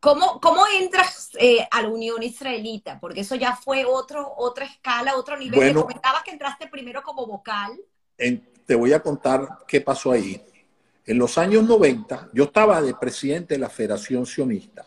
[0.00, 3.00] ¿Cómo, cómo entras eh, a la Unión Israelita?
[3.00, 5.58] Porque eso ya fue otro, otra escala, otro nivel.
[5.58, 7.72] Bueno, comentabas que entraste primero como vocal.
[8.66, 10.40] te voy a contar qué pasó ahí.
[11.08, 14.84] En los años 90, yo estaba de presidente de la Federación Sionista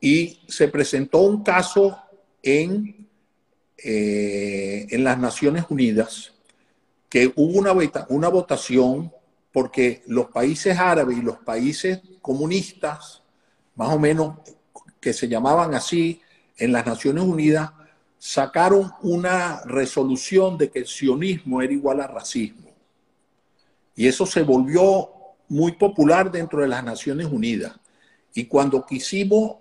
[0.00, 1.96] y se presentó un caso
[2.42, 3.06] en,
[3.78, 6.32] eh, en las Naciones Unidas,
[7.08, 7.72] que hubo una,
[8.08, 9.12] una votación
[9.52, 13.22] porque los países árabes y los países comunistas,
[13.76, 14.38] más o menos
[14.98, 16.20] que se llamaban así
[16.56, 17.70] en las Naciones Unidas,
[18.18, 22.63] sacaron una resolución de que el sionismo era igual a racismo.
[23.96, 25.10] Y eso se volvió
[25.48, 27.72] muy popular dentro de las Naciones Unidas.
[28.34, 29.56] Y cuando quisimos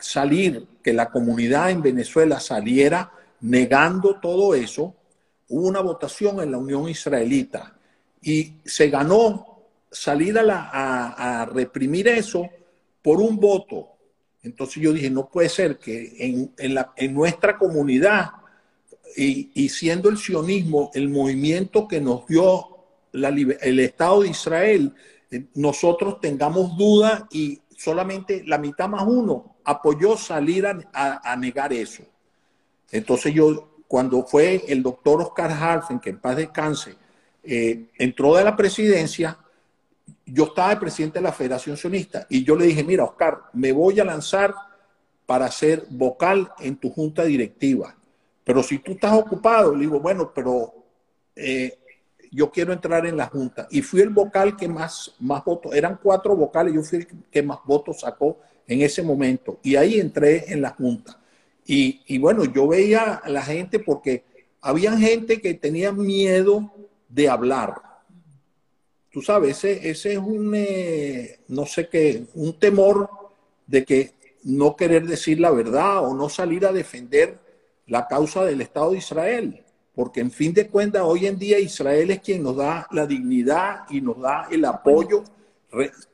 [0.00, 4.94] salir, que la comunidad en Venezuela saliera negando todo eso,
[5.48, 7.76] hubo una votación en la Unión Israelita
[8.22, 12.48] y se ganó salir a, reprimir eso
[13.02, 13.88] por un voto.
[14.42, 18.30] Entonces yo dije, no puede ser que en nuestra comunidad
[19.16, 22.75] y, y, siendo el sionismo el movimiento que nos dio
[23.24, 24.94] el Estado de Israel,
[25.30, 32.04] eh, nosotros tengamos duda y solamente la mitad más uno apoyó salir a, negar eso.
[32.90, 36.94] Entonces yo, cuando fue el doctor Oscar Harfen, que en paz descanse,
[37.42, 39.38] eh, entró de la presidencia,
[40.24, 43.72] yo estaba el presidente de la Federación Sionista y yo le dije, mira, Oscar, me
[43.72, 44.54] voy a lanzar
[45.26, 47.96] para ser vocal en tu junta directiva.
[48.44, 50.72] Pero si tú estás ocupado, le digo, bueno, pero
[51.34, 51.78] eh,
[52.30, 53.68] yo quiero entrar en la Junta.
[53.70, 57.42] Y fui el vocal que más, más votos, eran cuatro vocales, yo fui el que
[57.42, 59.58] más votos sacó en ese momento.
[59.62, 61.18] Y ahí entré en la Junta.
[61.64, 64.24] Y, y bueno, yo veía a la gente porque
[64.60, 66.72] había gente que tenía miedo
[67.08, 67.74] de hablar.
[69.10, 73.08] Tú sabes, ese, ese es un, eh, no sé qué, un temor
[73.66, 74.12] de que
[74.44, 77.38] no querer decir la verdad o no salir a defender
[77.86, 79.65] la causa del Estado de Israel
[79.96, 83.86] porque en fin de cuentas hoy en día Israel es quien nos da la dignidad
[83.88, 85.24] y nos da el apoyo.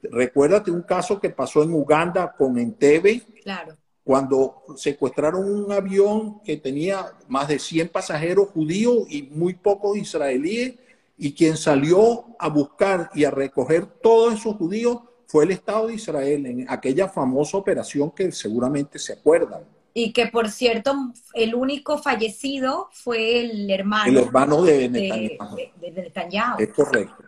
[0.04, 3.76] recuérdate un caso que pasó en Uganda con Entebbe, claro.
[4.04, 10.74] cuando secuestraron un avión que tenía más de 100 pasajeros judíos y muy pocos israelíes,
[11.18, 15.94] y quien salió a buscar y a recoger todos esos judíos fue el Estado de
[15.94, 19.64] Israel en aquella famosa operación que seguramente se acuerdan.
[19.94, 20.94] Y que, por cierto,
[21.34, 24.10] el único fallecido fue el hermano.
[24.10, 25.56] El hermano de Netanyahu.
[25.56, 26.60] De, Netanyahu.
[26.60, 27.24] Es correcto.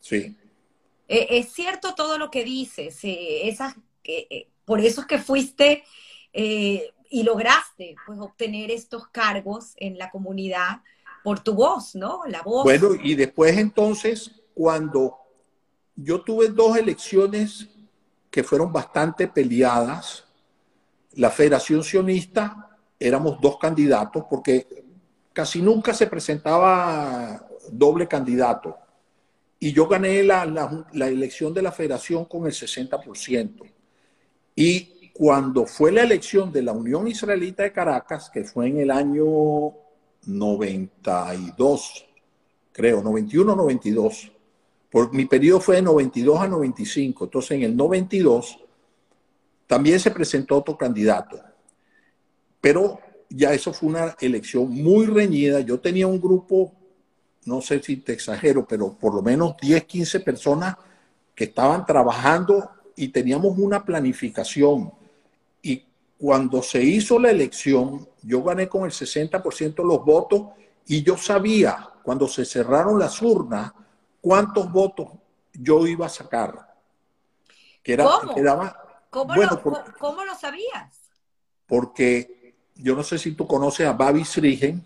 [0.00, 0.36] Sí.
[1.08, 2.98] Eh, es cierto todo lo que dices.
[3.02, 5.84] Eh, esas, eh, por eso es que fuiste
[6.32, 10.82] eh, y lograste pues, obtener estos cargos en la comunidad
[11.22, 12.22] por tu voz, ¿no?
[12.26, 12.64] La voz.
[12.64, 15.16] Bueno, y después entonces, cuando
[15.96, 17.68] yo tuve dos elecciones
[18.30, 20.24] que fueron bastante peleadas,
[21.16, 24.66] la Federación Sionista éramos dos candidatos porque
[25.32, 28.76] casi nunca se presentaba doble candidato.
[29.58, 30.44] Y yo gané la,
[30.92, 33.62] la, elección de la federación con el 60%.
[34.56, 38.90] Y cuando fue la elección de la Unión Israelita de Caracas, que fue en el
[38.90, 39.24] año
[40.26, 42.06] 92,
[42.72, 44.32] creo, 91, 92,
[44.90, 48.63] por, mi periodo fue de 92 a 95, entonces en el 92
[49.66, 51.40] también se presentó otro candidato.
[52.60, 55.60] Pero ya eso fue una elección muy reñida.
[55.60, 56.72] Yo tenía un grupo,
[57.44, 60.76] no sé si te exagero, pero por lo menos 10, 15 personas
[61.34, 64.92] que estaban trabajando y teníamos una planificación.
[65.62, 65.84] Y
[66.18, 70.48] cuando se hizo la elección, yo gané con el 60% de los votos
[70.86, 73.72] y yo sabía, cuando se cerraron las urnas,
[74.20, 75.08] cuántos votos
[75.52, 76.74] yo iba a sacar.
[77.82, 78.34] Que era, ¿Cómo?
[79.14, 79.62] ¿Cómo, lo,
[80.00, 81.12] ¿Cómo lo sabías?
[81.68, 84.84] Porque yo no sé si tú conoces a Babi Srigen.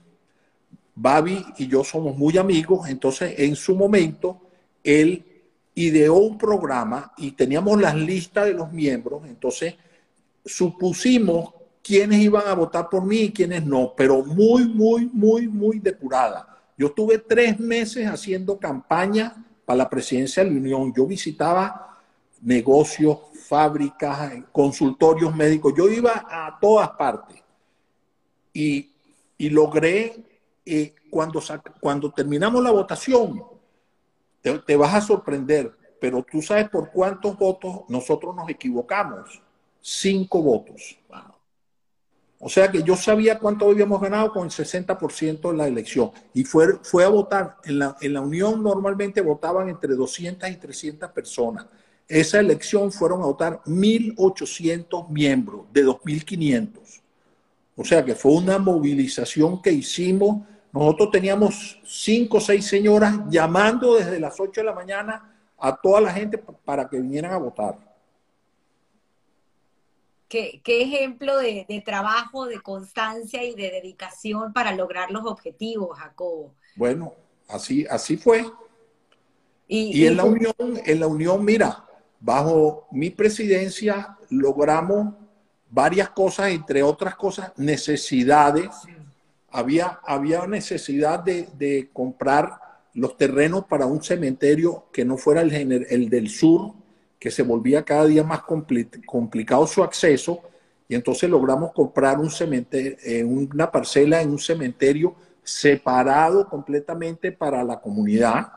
[0.94, 4.40] Babi y yo somos muy amigos, entonces en su momento
[4.84, 5.24] él
[5.74, 9.76] ideó un programa y teníamos las listas de los miembros, entonces
[10.44, 15.78] supusimos quiénes iban a votar por mí y quiénes no, pero muy, muy, muy, muy
[15.78, 16.58] depurada.
[16.76, 20.92] Yo tuve tres meses haciendo campaña para la presidencia de la Unión.
[20.94, 21.87] Yo visitaba
[22.40, 25.72] negocios, fábricas, consultorios médicos.
[25.76, 27.42] Yo iba a todas partes
[28.52, 28.90] y,
[29.38, 30.16] logré,
[30.66, 31.42] eh, cuando,
[31.80, 33.42] cuando terminamos la votación,
[34.40, 39.40] te, vas a sorprender, pero tú sabes por cuántos votos nosotros nos equivocamos.
[39.80, 40.98] Cinco votos.
[42.40, 46.12] O sea que yo sabía cuánto habíamos ganado con el 60% de la elección.
[46.34, 47.56] Y fue, fue a votar.
[47.64, 51.66] En la, en la Unión normalmente votaban entre 200 y 300 personas.
[52.08, 57.02] Esa elección fueron a votar 1.800 miembros de 2.500.
[57.76, 60.38] O sea que fue una movilización que hicimos
[60.72, 66.00] nosotros teníamos cinco o seis señoras llamando desde las 8 de la mañana a toda
[66.00, 67.78] la gente para que vinieran a votar.
[70.28, 76.54] ¿Qué, ejemplo de, trabajo, de constancia y de dedicación para lograr los objetivos, Jacobo?
[76.76, 77.14] Bueno,
[77.48, 78.44] así, así fue.
[79.66, 81.87] Y, en la unión, en la unión, mira,
[82.20, 85.14] bajo mi presidencia logramos
[85.70, 88.68] varias cosas, entre otras cosas, necesidades.
[89.50, 92.60] Había, había necesidad de, comprar
[92.94, 96.72] los terrenos para un cementerio que no fuera el, el del sur,
[97.18, 98.42] que se volvía cada día más
[99.06, 100.42] complicado su acceso,
[100.88, 107.62] y entonces logramos comprar un cementerio, eh, una parcela en un cementerio separado completamente para
[107.62, 108.52] la comunidad,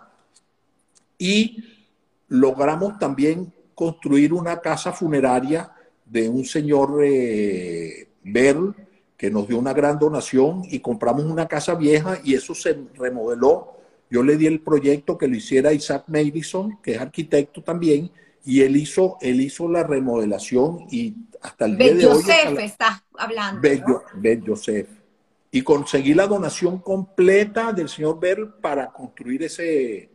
[1.17, 1.80] y
[2.31, 5.69] logramos también construir una casa funeraria
[6.05, 8.73] de un señor eh, Berl,
[9.17, 13.73] que nos dio una gran donación y compramos una casa vieja y eso se remodeló.
[14.09, 18.09] Yo le di el proyecto que lo hiciera Isaac Madison, que es arquitecto también,
[18.45, 22.13] y él hizo, él hizo la remodelación y hasta el día de hoy...
[22.13, 23.61] Joseph está hablando.
[24.15, 24.87] Ben, Joseph.
[25.51, 30.10] Y conseguí la donación completa del señor Bell para construir ese,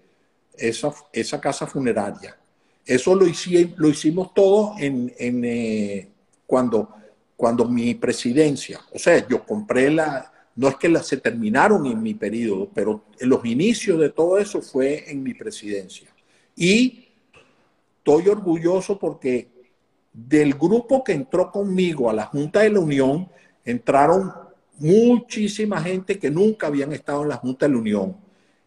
[0.59, 2.37] esa, esa casa funeraria.
[2.85, 3.27] Eso lo,
[3.77, 6.09] lo hicimos todo en, en eh,
[6.47, 6.97] cuando
[7.37, 12.03] cuando mi presidencia, o sea, yo compré la, no es que las se terminaron en
[12.03, 16.09] mi periodo, pero los inicios de todo eso fue en mi presidencia.
[16.57, 17.09] Y
[17.99, 19.49] estoy orgulloso porque
[20.13, 23.29] del grupo que entró conmigo a la Junta de la Unión,
[23.67, 24.33] entraron
[24.79, 28.17] muchísima gente que nunca habían estado en la Junta de la Unión.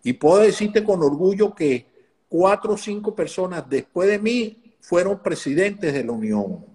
[0.04, 1.86] Y puedo decirte con orgullo que
[2.28, 6.70] cuatro o cinco personas después de mí fueron presidentes de la Unión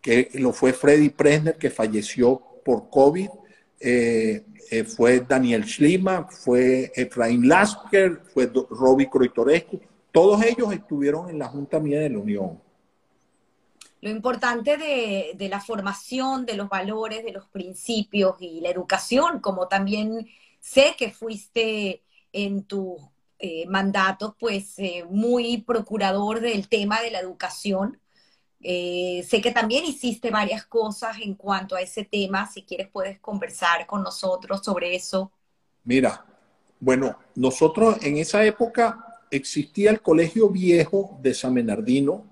[0.00, 3.28] que lo fue Freddy Presner, que falleció por COVID,
[3.80, 9.80] eh, eh, fue Daniel Schlima, fue Efraín Lasker, fue Roby Croitorescu,
[10.12, 12.60] todos ellos estuvieron en la Junta Mía de la Unión.
[14.02, 19.68] Lo importante de, la formación, de los valores, de los principios y la educación, como
[19.68, 20.26] también
[20.60, 22.02] sé que fuiste
[22.32, 22.96] en tu
[23.38, 24.76] eh, mandato, pues
[25.08, 27.98] muy procurador del tema de la educación,
[28.62, 32.46] eh, sé que también hiciste varias cosas en cuanto a ese tema.
[32.46, 35.32] Si quieres, puedes conversar con nosotros sobre eso.
[35.84, 36.24] Mira,
[36.78, 42.26] bueno, nosotros en esa época existía el colegio viejo de San Bernardino,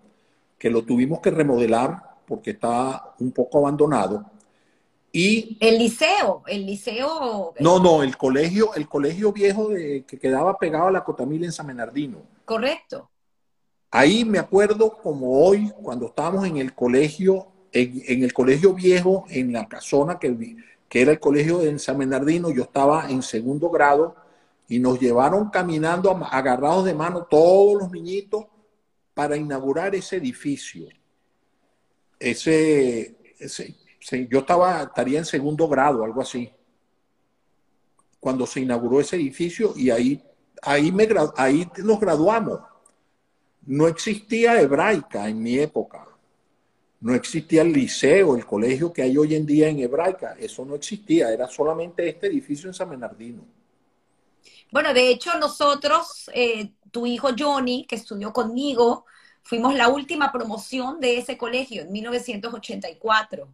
[0.59, 4.31] que lo tuvimos que remodelar porque estaba un poco abandonado.
[5.21, 7.53] Y el liceo, el liceo.
[7.59, 11.51] No, no, el colegio, el colegio viejo de, que quedaba pegado a la Cotamil en
[11.51, 12.23] San Bernardino.
[12.45, 13.11] Correcto.
[13.91, 19.53] Ahí me acuerdo como hoy, cuando estábamos en el colegio, en, el colegio viejo, en
[19.53, 20.57] la casona que,
[20.89, 24.15] que era el colegio de San Bernardino, yo estaba en segundo grado
[24.69, 28.45] y nos llevaron caminando agarrados de mano todos los niñitos
[29.15, 30.87] para inaugurar ese edificio.
[32.21, 36.51] Ese, ese yo estaba, estaría en segundo grado, algo así,
[38.21, 40.23] cuando se inauguró ese edificio y ahí,
[40.63, 42.61] ahí, me, ahí nos graduamos.
[43.67, 46.07] No existía hebraica en mi época.
[47.01, 50.35] No existía el liceo, el colegio que hay hoy en día en hebraica.
[50.39, 51.33] Eso no existía.
[51.33, 53.45] Era solamente este edificio en San Bernardino.
[54.71, 59.07] Bueno, de hecho, nosotros, eh, tu hijo Johnny, que estudió conmigo,
[59.43, 63.49] fuimos la última promoción de ese colegio en 1984.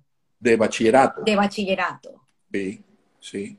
[0.44, 1.22] De bachillerato.
[1.22, 2.20] De bachillerato.
[2.52, 2.82] Sí,
[3.18, 3.58] sí.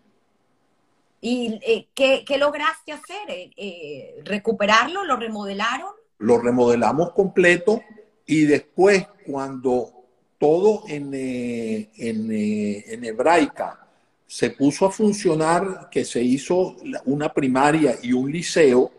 [1.20, 3.26] ¿Y eh, ¿qué, lograste hacer?
[3.28, 5.04] Eh, ¿Recuperarlo?
[5.04, 5.90] ¿Lo remodelaron?
[6.20, 7.82] Lo remodelamos completo
[8.28, 10.06] y después cuando
[10.38, 13.88] todo en, en, en hebraica
[14.28, 16.76] se puso a funcionar, que se hizo
[17.06, 18.92] una primaria y un liceo,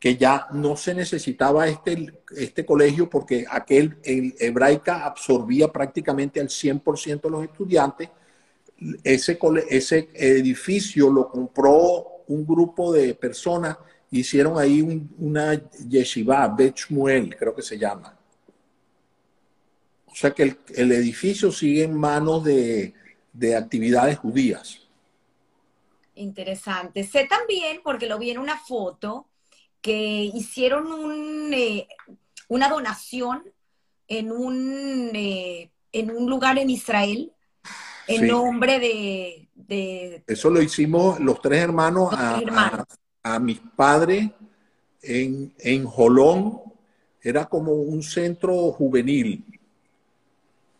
[0.00, 6.48] que ya no se necesitaba este, este colegio porque aquel en hebraica absorbía prácticamente al
[6.48, 8.08] 100% de los estudiantes.
[9.04, 9.38] Ese,
[9.68, 13.76] ese edificio lo compró un grupo de personas,
[14.10, 14.80] hicieron ahí
[15.18, 16.76] una yeshiva, Bet
[17.38, 18.16] creo que se llama.
[20.06, 22.94] O sea que el edificio sigue en manos de,
[23.34, 24.80] de actividades judías.
[26.14, 27.04] Interesante.
[27.04, 29.26] Sé también, porque lo vi en una foto,
[29.80, 31.88] que hicieron un, eh,
[32.48, 33.42] una donación
[34.08, 37.32] en un, eh, en un lugar en Israel
[38.06, 44.30] en nombre de, Eso lo hicimos los tres hermanos, a, mis padres
[45.02, 46.60] en, en Jolón.
[47.22, 49.44] Era como un centro juvenil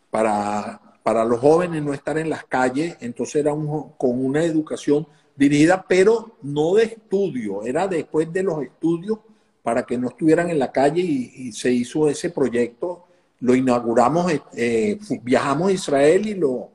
[0.09, 5.07] para para los jóvenes no estar en las calles, entonces era un, con una educación
[5.35, 9.19] dirigida, pero no de estudio, era después de los estudios
[9.63, 13.05] para que no estuvieran en la calle y, se hizo ese proyecto,
[13.39, 16.69] lo inauguramos, eh, viajamos a Israel y, lo,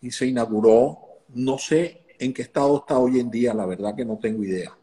[0.00, 0.98] y se inauguró,
[1.34, 4.76] no sé en qué estado está hoy en día, la verdad que no tengo idea.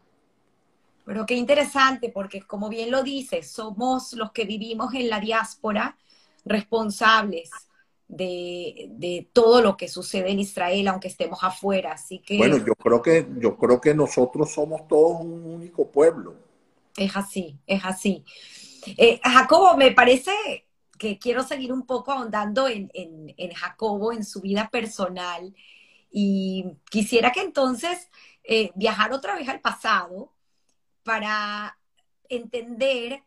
[1.04, 5.96] Pero qué interesante, porque como bien lo dices, somos los que vivimos en la diáspora
[6.44, 7.50] responsables
[8.10, 11.92] de, todo lo que sucede en Israel, aunque estemos afuera.
[11.92, 12.36] Así que.
[12.36, 16.34] Bueno, yo creo que, yo creo que nosotros somos todos un único pueblo.
[16.96, 18.24] Es así, es así.
[18.96, 20.32] Eh, Jacobo, me parece
[20.98, 22.90] que quiero seguir un poco ahondando en,
[23.54, 25.54] Jacobo, en su vida personal.
[26.10, 28.10] Y quisiera que entonces
[28.42, 30.32] eh, viajar otra vez al pasado
[31.04, 31.78] para
[32.28, 33.22] entender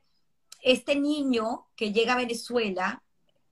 [0.61, 3.01] este niño que llega a Venezuela,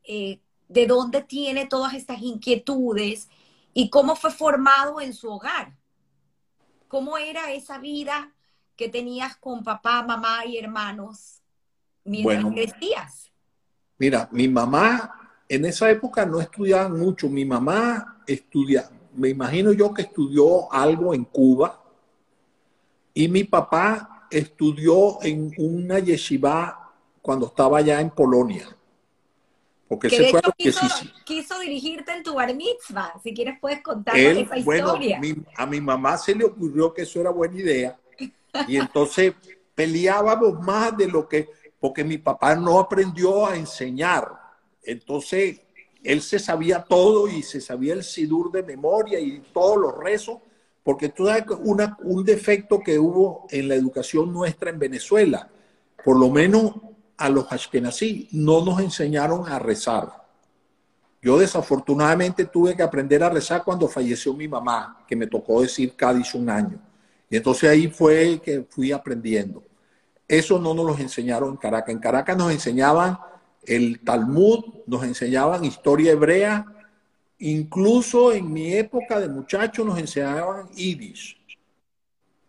[0.03, 0.39] eh,
[0.71, 3.29] de dónde tiene todas estas inquietudes
[3.73, 5.75] y cómo fue formado en su hogar.
[6.87, 8.33] ¿Cómo era esa vida
[8.75, 11.41] que tenías con papá, mamá y hermanos
[12.05, 13.31] mientras bueno, crecías?
[13.97, 17.27] Mira, mi mamá en esa época no estudiaba mucho.
[17.27, 21.83] Mi mamá estudia, me imagino yo que estudió algo en Cuba
[23.13, 28.77] y mi papá estudió en una yeshiva cuando estaba allá en Polonia.
[29.91, 30.87] Porque que de hecho quiso,
[31.25, 33.11] quiso, dirigirte en tu bar mitzvah.
[33.21, 35.19] Si quieres puedes contar esa historia.
[35.57, 37.99] a mi mamá se le ocurrió que eso era buena idea.
[38.69, 39.33] Y entonces
[39.75, 44.31] peleábamos más de lo que, porque mi papá no aprendió a enseñar.
[44.81, 45.59] Entonces
[46.01, 50.37] él se sabía todo y se sabía el sidur de memoria y todos los rezos,
[50.83, 55.49] porque tú sabes una, un defecto que hubo en la educación nuestra en Venezuela,
[56.05, 56.75] por lo menos
[57.21, 60.21] a los ashkenazí no nos enseñaron a rezar.
[61.21, 65.95] Yo desafortunadamente tuve que aprender a rezar cuando falleció mi mamá, que me tocó decir
[65.95, 66.79] Cádiz un año.
[67.29, 69.63] Y entonces ahí fue que fui aprendiendo.
[70.27, 71.93] Eso no nos lo enseñaron en Caracas.
[71.93, 73.19] En Caracas nos enseñaban
[73.63, 76.65] el Talmud, nos enseñaban historia hebrea,
[77.37, 81.37] incluso en mi época de muchacho nos enseñaban Yiddish.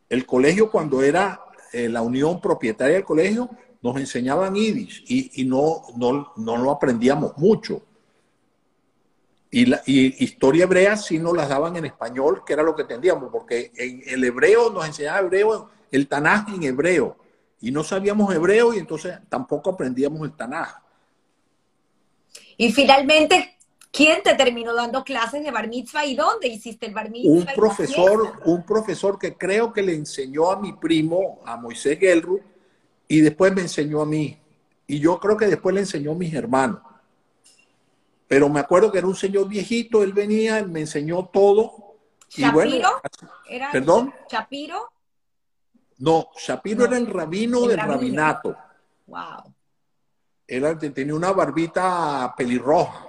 [0.08, 1.42] El colegio cuando era
[1.72, 3.50] eh, la unión propietaria del colegio
[3.82, 7.82] nos enseñaban Yiddish y, no, no, lo aprendíamos mucho.
[9.50, 13.30] Y, la, historia hebrea sí nos las daban en español, que era lo que entendíamos,
[13.30, 17.16] porque en el hebreo nos enseñaba hebreo, el Tanaj en hebreo,
[17.60, 20.76] y no sabíamos hebreo y entonces tampoco aprendíamos el Tanaj.
[22.56, 23.58] Y finalmente,
[23.90, 27.32] ¿quién te terminó dando clases de bar mitzvah y dónde hiciste el bar mitzvah?
[27.32, 32.40] Un profesor, un profesor que creo que le enseñó a mi primo, a Moisés Gelru,
[33.12, 34.38] y después me enseñó a mí.
[34.86, 36.80] Y yo creo que después le enseñó a mis hermanos.
[38.26, 41.98] Pero me acuerdo que era un señor viejito, él venía, me enseñó todo.
[42.30, 43.02] ¿Shapiro?
[43.70, 44.14] ¿Perdón?
[44.30, 44.90] ¿Shapiro?
[45.98, 48.56] No, Shapiro era el rabino del rabinato.
[49.08, 49.54] Wow.
[50.46, 53.08] Era, tenía una barbita pelirroja.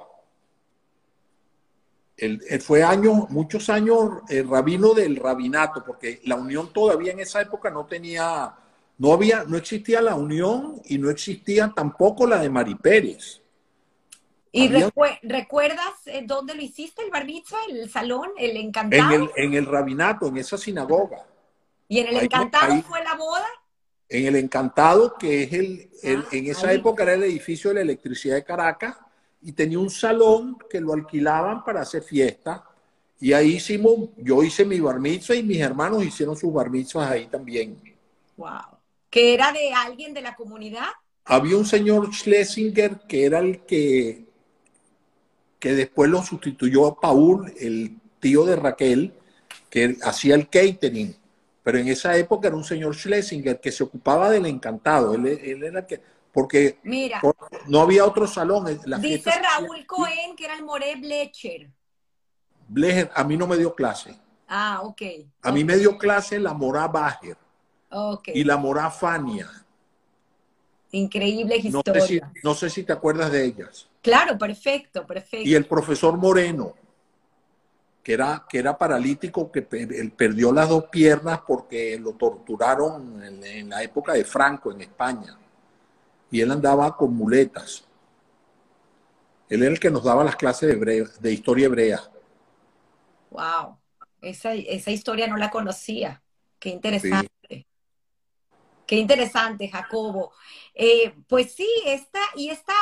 [2.17, 7.39] Él, fue años, muchos años el rabino del rabinato, porque la unión todavía en esa
[7.39, 8.53] época no tenía,
[9.03, 13.41] no había, no existía la unión y no existía tampoco la de Mari Pérez.
[14.49, 14.69] ¿Y
[15.23, 19.13] recuerdas eh, dónde lo hiciste, el bar el salón, el encantado?
[19.13, 21.25] En el, en el rabinato, en esa sinagoga.
[21.89, 23.45] ¿Y en el encantado fue la boda?
[24.07, 27.81] En el encantado, que es el, ah, en esa época era el edificio de la
[27.81, 28.95] electricidad de Caracas,
[29.41, 32.63] y tenía un salón que lo alquilaban para hacer fiesta.
[33.19, 36.71] Y ahí hicimos, yo hice mi bar y mis hermanos hicieron sus bar
[37.09, 37.77] ahí también.
[38.37, 38.72] Wow.
[39.13, 40.87] ¿Que era de alguien de la comunidad?
[41.25, 44.25] Había un señor Schlesinger que era el que
[45.59, 49.13] que después lo sustituyó a Paul, el tío de Raquel,
[49.69, 51.15] que hacía el catering.
[51.61, 55.13] Pero en esa época era un señor Schlesinger que se ocupaba del encantado.
[55.13, 56.01] Él, era que,
[56.31, 57.21] porque Mira,
[57.67, 58.65] no había otro salón.
[58.99, 61.69] dice Raúl Cohen que era el More Blecher.
[62.67, 64.19] Blecher, a mí no me dio clase.
[64.47, 65.01] Ah, ok.
[65.43, 67.37] A mí me dio clase la Morá Bajer.
[67.93, 68.33] Okay.
[68.35, 69.49] Y la Morá Fania.
[70.91, 71.93] Increíble historia.
[71.93, 73.87] No sé, si, no sé si te acuerdas de ellas.
[74.01, 75.47] Claro, perfecto, perfecto.
[75.47, 76.73] Y el profesor Moreno,
[78.03, 83.81] que era, que era paralítico, que perdió las dos piernas porque lo torturaron en, la
[83.81, 85.37] época de Franco en España.
[86.29, 87.85] Y él andaba con muletas.
[89.49, 92.01] Él era el que nos daba las clases de, de historia hebrea.
[93.29, 93.77] Wow,
[94.21, 96.21] esa, historia no la conocía.
[96.59, 97.32] Qué interesante.
[98.85, 100.33] Qué interesante, Jacobo.
[100.73, 102.73] Eh, pues sí, esta, y esta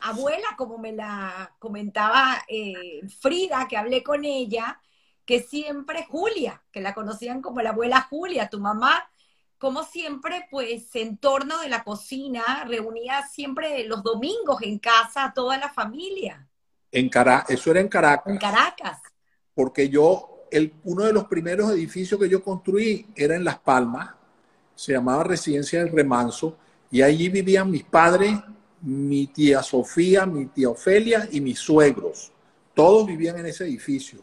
[0.00, 4.80] abuela, como me la comentaba eh, Frida, que hablé con ella,
[5.24, 9.10] que siempre Julia, que la conocían como la abuela Julia, tu mamá,
[9.58, 15.34] como siempre, pues en torno de la cocina, reunía siempre los domingos en casa a
[15.34, 16.48] toda la familia.
[16.92, 18.32] En Cara eso era en Caracas.
[18.32, 19.00] En Caracas.
[19.54, 24.10] Porque yo, el, uno de los primeros edificios que yo construí era en Las Palmas,
[24.78, 26.56] se llamaba Residencia del Remanso,
[26.88, 28.32] y allí vivían mis padres
[28.80, 32.30] mi tía Sofía, mi tía Ofelia y mis suegros.
[32.74, 34.20] Todos vivían en ese edificio.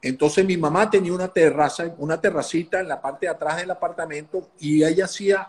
[0.00, 4.50] Entonces mi mamá tenía una terraza, una terracita en la parte de atrás del apartamento
[4.60, 5.48] y ella hacía,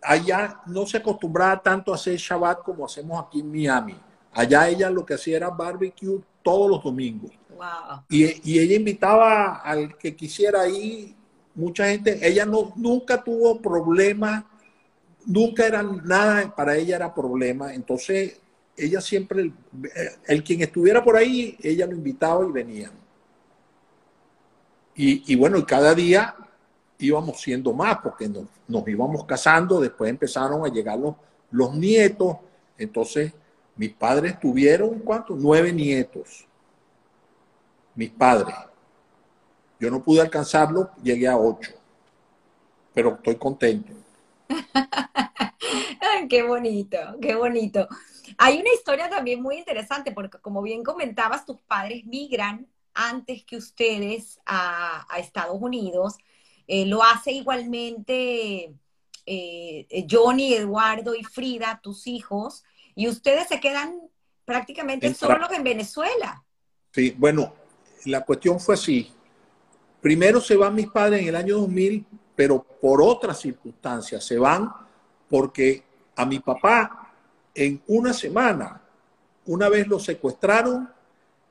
[0.00, 3.96] allá no se acostumbraba tanto a hacer Shabbat como hacemos aquí en Miami.
[4.32, 7.32] Allá ella lo que hacía era barbecue todos los domingos.
[8.08, 11.14] Y, y, ella invitaba al que quisiera ir,
[11.60, 14.44] mucha gente, ella no, nunca tuvo problemas
[15.26, 17.74] nunca era nada, para ella era problema.
[17.74, 18.40] Entonces,
[18.76, 19.52] ella siempre,
[20.26, 22.92] el, quien estuviera por ahí, ella lo invitaba y venían.
[25.02, 26.36] Y, bueno, y cada día
[26.98, 31.14] íbamos siendo más porque nos, nos, íbamos casando, después empezaron a llegar los,
[31.50, 32.36] los nietos.
[32.76, 33.32] Entonces,
[33.76, 35.38] mis padres tuvieron, ¿cuántos?
[35.38, 36.46] Nueve nietos.
[37.94, 38.54] Mis padres.
[39.80, 41.72] Yo no pude alcanzarlo, llegué a ocho.
[42.92, 43.92] Pero estoy contento.
[46.28, 47.88] qué bonito, qué bonito.
[48.36, 53.56] Hay una historia también muy interesante porque como bien comentabas, tus padres migran antes que
[53.56, 56.16] ustedes a, Estados Unidos.
[56.66, 58.74] Eh, lo hace igualmente
[59.24, 62.64] eh, Johnny, Eduardo y Frida, tus hijos,
[62.94, 63.98] y ustedes se quedan
[64.44, 66.44] prácticamente solos en Venezuela.
[66.92, 67.54] Sí, bueno,
[68.04, 69.12] la cuestión fue así.
[70.00, 72.06] Primero se van mis padres en el año 2000
[72.40, 74.72] pero por otras circunstancias se van
[75.28, 75.84] porque
[76.16, 77.12] a mi papá
[77.54, 78.80] en una semana,
[79.44, 80.88] una vez lo secuestraron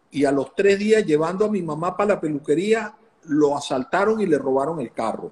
[0.10, 2.92] y a los tres días llevando a mi mamá para la peluquería,
[3.26, 5.32] lo asaltaron y le robaron el carro.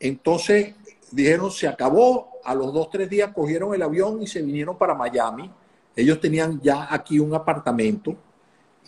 [0.00, 0.74] Entonces
[1.12, 4.94] dijeron, se acabó, a los dos, tres días cogieron el avión y se vinieron para
[4.94, 5.48] Miami.
[5.94, 8.16] Ellos tenían ya aquí un apartamento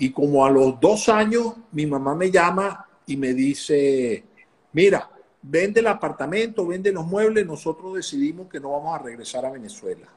[0.00, 4.24] y como a los dos años mi mamá me llama y me dice,
[4.72, 5.10] mira,
[5.42, 10.08] vende el apartamento, vende los muebles, nosotros decidimos que no vamos a regresar a Venezuela.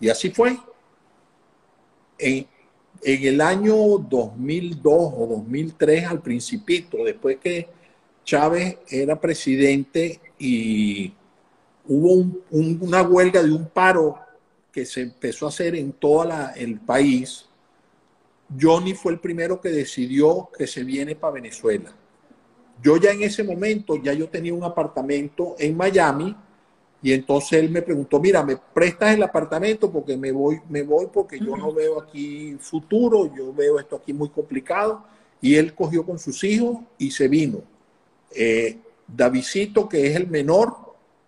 [0.00, 0.58] Y así fue.
[2.18, 2.46] En,
[3.02, 7.68] el año 2002 o 2003, al principito, después que
[8.24, 11.14] Chávez era presidente y
[11.86, 14.18] hubo una huelga de un paro
[14.72, 17.46] que se empezó a hacer en todo el país,
[18.58, 21.92] Johnny fue el primero que decidió que se viene para Venezuela.
[22.82, 26.34] Yo ya en ese momento, ya yo tenía un apartamento en Miami
[27.02, 29.90] y entonces él me preguntó, mira, ¿me prestas el apartamento?
[29.90, 34.12] Porque me voy, me voy porque yo no veo aquí futuro, yo veo esto aquí
[34.12, 35.04] muy complicado.
[35.40, 37.62] Y él cogió con sus hijos y se vino.
[38.34, 40.74] Eh, Davidito, que es el menor,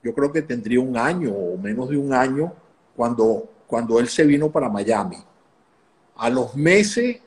[0.02, 2.52] yo creo que tendría un año o menos de un año
[2.94, 5.16] cuando, cuando él se vino para Miami.
[6.22, 7.20] A los meses,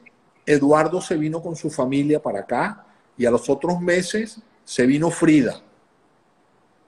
[0.46, 2.86] Eduardo se vino con su familia para acá
[3.18, 5.62] y a los otros meses se vino Frida.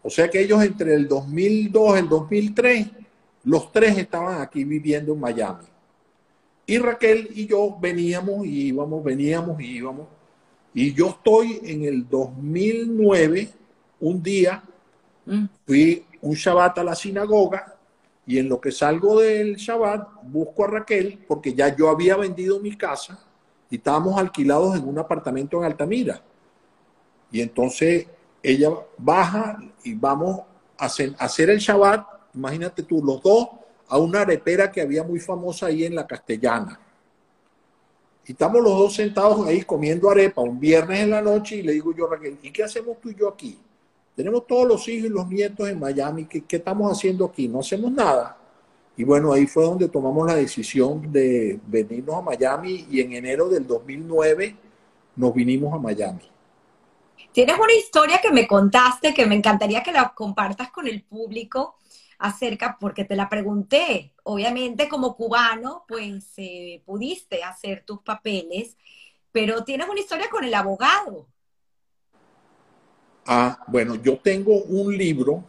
[0.01, 2.87] O sea que ellos entre el 2002 y el 2003,
[3.43, 5.65] los tres estaban aquí viviendo en Miami.
[6.65, 10.07] Y Raquel y yo veníamos y íbamos, veníamos y íbamos.
[10.73, 13.49] Y yo estoy en el 2009,
[13.99, 14.63] un día,
[15.25, 15.43] mm.
[15.65, 17.76] fui un Shabbat a la sinagoga
[18.27, 22.59] y en lo que salgo del Shabbat busco a Raquel porque ya yo había vendido
[22.59, 23.17] mi casa
[23.69, 26.21] y estábamos alquilados en un apartamento en Altamira.
[27.31, 28.05] Y entonces
[28.43, 30.41] ella baja y vamos
[30.77, 33.47] a hacer, el Shabbat, imagínate tú, los dos,
[33.87, 36.77] a una arepera que había muy famosa ahí en la Castellana.
[38.25, 41.71] Y estamos los dos sentados ahí comiendo arepa un viernes en la noche y le
[41.71, 43.57] digo yo Raquel, ¿y qué hacemos tú y yo aquí?
[44.17, 47.47] Tenemos todos los hijos y los nietos en Miami, ¿qué, estamos haciendo aquí?
[47.47, 48.35] No hacemos nada.
[48.97, 53.47] Y bueno, ahí fue donde tomamos la decisión de venirnos a Miami y en enero
[53.47, 54.55] del 2009
[55.15, 56.23] nos vinimos a Miami.
[57.31, 61.75] Tienes una historia que me contaste que me encantaría que la compartas con el público
[62.17, 64.15] acerca, porque te la pregunté.
[64.23, 68.77] Obviamente como cubano, pues eh, pudiste hacer tus papeles,
[69.31, 71.27] pero tienes una historia con el abogado.
[73.27, 75.43] Ah, bueno, yo tengo un libro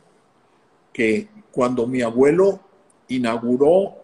[0.93, 2.59] que cuando mi abuelo
[3.07, 3.95] inauguró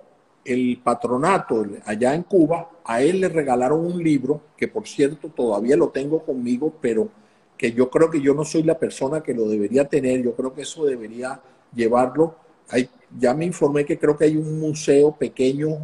[0.44, 5.76] el patronato allá en Cuba, a él le regalaron un libro, que por cierto todavía
[5.76, 7.08] lo tengo conmigo, pero
[7.56, 10.54] que yo creo que yo no soy la persona que lo debería tener, yo creo
[10.54, 11.40] que eso debería
[11.74, 12.36] llevarlo.
[12.68, 15.78] Hay, ya me informé que creo que hay un museo pequeño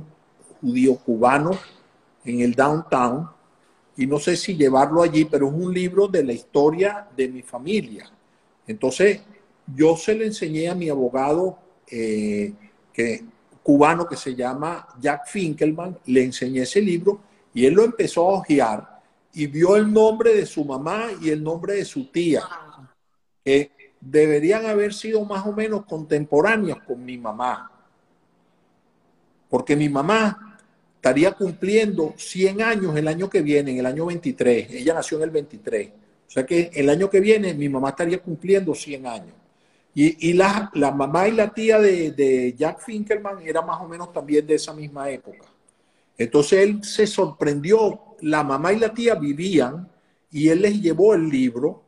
[0.61, 1.53] judío cubano
[2.24, 3.28] en el downtown,
[4.01, 7.42] y no sé si llevarlo allí, pero es un libro de la historia de mi
[7.42, 8.11] familia.
[8.66, 9.20] Entonces,
[9.76, 12.51] yo se lo enseñé a mi abogado eh,
[12.94, 13.22] que,
[13.62, 17.20] cubano que se llama Jack Finkelman, le enseñé ese libro
[17.53, 19.03] y él lo empezó a hojear
[19.34, 22.42] y vio el nombre de su mamá y el nombre de su tía,
[23.44, 23.70] que
[24.01, 27.70] deberían haber sido más o menos contemporáneos con mi mamá.
[29.51, 30.49] Porque mi mamá
[31.01, 34.70] estaría cumpliendo 100 años el año que viene, en el año 23.
[34.70, 35.88] Ella nació en el 23.
[35.88, 39.34] O sea que el año que viene mi mamá estaría cumpliendo 100 años.
[39.94, 44.46] Y, la, mamá y la tía de, de Jack Finkelman era más o menos también
[44.46, 45.46] de esa misma época.
[46.18, 49.88] Entonces él se sorprendió la mamá y la tía vivían
[50.30, 51.82] y él les llevó el libro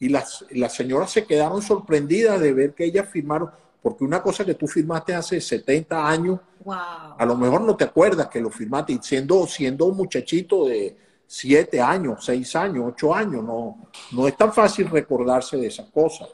[0.00, 3.50] y las, las señoras se quedaron sorprendidas de ver que ellas firmaron,
[3.80, 6.40] porque una cosa que tú firmaste hace 70 años,
[6.72, 10.96] a lo mejor no te acuerdas que lo firmaste, siendo, siendo un muchachito de
[11.26, 16.28] 7 años, 6 años, 8 años, no, no es tan fácil recordarse de esas cosas.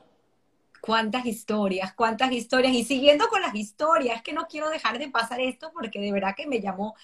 [0.80, 2.74] Cuántas historias, cuántas historias.
[2.74, 6.34] Y siguiendo con las historias, que no quiero dejar de pasar esto porque de verdad
[6.36, 6.94] que me llamó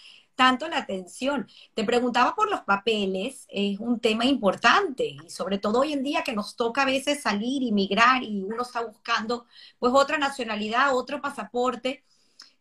[0.40, 1.46] tanto la atención.
[1.74, 6.22] Te preguntaba por los papeles, es un tema importante y sobre todo hoy en día
[6.22, 9.44] que nos toca a veces salir y migrar y uno está buscando
[9.78, 12.04] pues otra nacionalidad, otro pasaporte.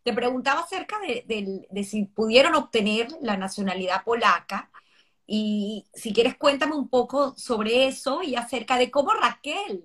[0.02, 4.70] Te preguntaba acerca de, si pudieron obtener la nacionalidad polaca
[5.26, 9.84] y si quieres cuéntame un poco sobre eso y acerca de cómo Raquel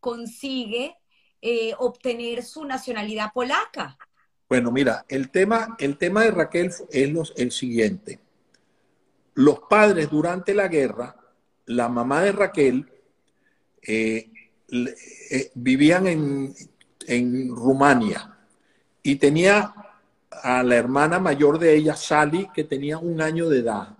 [0.00, 0.96] consigue
[1.40, 3.96] eh, obtener su nacionalidad polaca.
[4.48, 8.18] Bueno, mira, el tema, el tema de Raquel es el siguiente.
[9.34, 11.16] Los padres durante la guerra,
[11.66, 12.92] la mamá de Raquel,
[13.80, 14.30] eh,
[14.70, 16.54] eh, vivían en,
[17.06, 18.31] en Rumania
[19.02, 19.74] y tenía
[20.42, 23.96] a la hermana mayor de ella, Sally, que tenía un año de edad.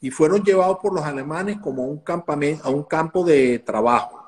[0.00, 4.22] Y fueron llevados por los alemanes como a un, campamento, a un campo de trabajo.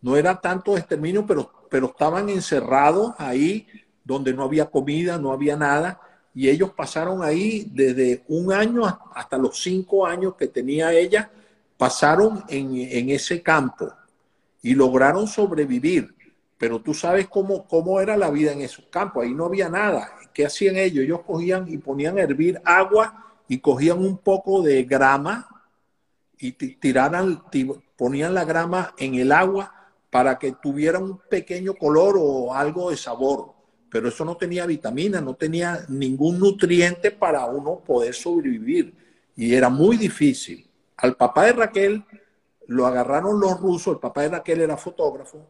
[0.00, 3.66] No era tanto exterminio, pero, pero estaban encerrados ahí
[4.04, 6.00] donde no había comida, no había nada,
[6.34, 8.82] y ellos pasaron ahí desde un año
[9.14, 11.30] hasta los cinco años que tenía ella,
[11.76, 13.92] pasaron en, ese campo
[14.62, 16.14] y lograron sobrevivir.
[16.62, 20.12] Pero tú sabes cómo, cómo era la vida en esos campos, ahí no había nada.
[20.32, 21.02] ¿Qué hacían ellos?
[21.02, 25.48] Ellos cogían y ponían a hervir agua y cogían un poco de grama
[26.38, 27.42] y tiraran,
[27.96, 29.74] ponían la grama en el agua
[30.08, 33.54] para que tuviera un pequeño color o algo de sabor
[33.90, 38.94] pero eso no tenía vitamina, no tenía ningún nutriente para uno poder sobrevivir.
[39.34, 40.64] Y era muy difícil.
[40.96, 42.04] Al papá de Raquel
[42.68, 45.44] lo agarraron los rusos, el papá de Raquel era fotógrafo,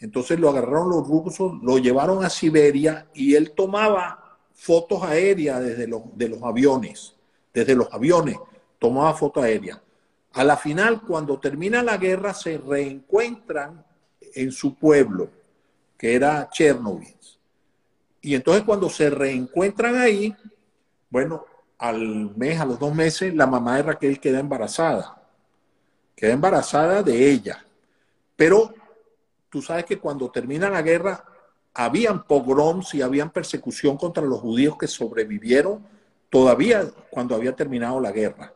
[0.00, 5.86] entonces lo agarraron los rusos, lo llevaron a Siberia y él tomaba fotos aéreas desde
[5.88, 6.02] los,
[6.42, 7.14] aviones,
[7.52, 8.36] desde los aviones,
[8.78, 9.80] tomaba fotos aéreas.
[10.32, 13.84] A la final, cuando termina la guerra, se reencuentran
[14.34, 15.30] en su pueblo,
[15.96, 17.14] que era Chernobyl.
[18.20, 20.34] Y entonces cuando se reencuentran ahí,
[21.08, 21.44] bueno,
[21.78, 25.22] al mes, a los dos meses, la mamá de Raquel queda embarazada.
[26.14, 27.64] Queda embarazada de ella.
[28.36, 28.74] Pero
[29.50, 31.24] tú sabes que cuando termina la guerra,
[31.74, 35.84] habían pogroms y habían persecución contra los judíos que sobrevivieron
[36.30, 38.52] todavía cuando había terminado la guerra.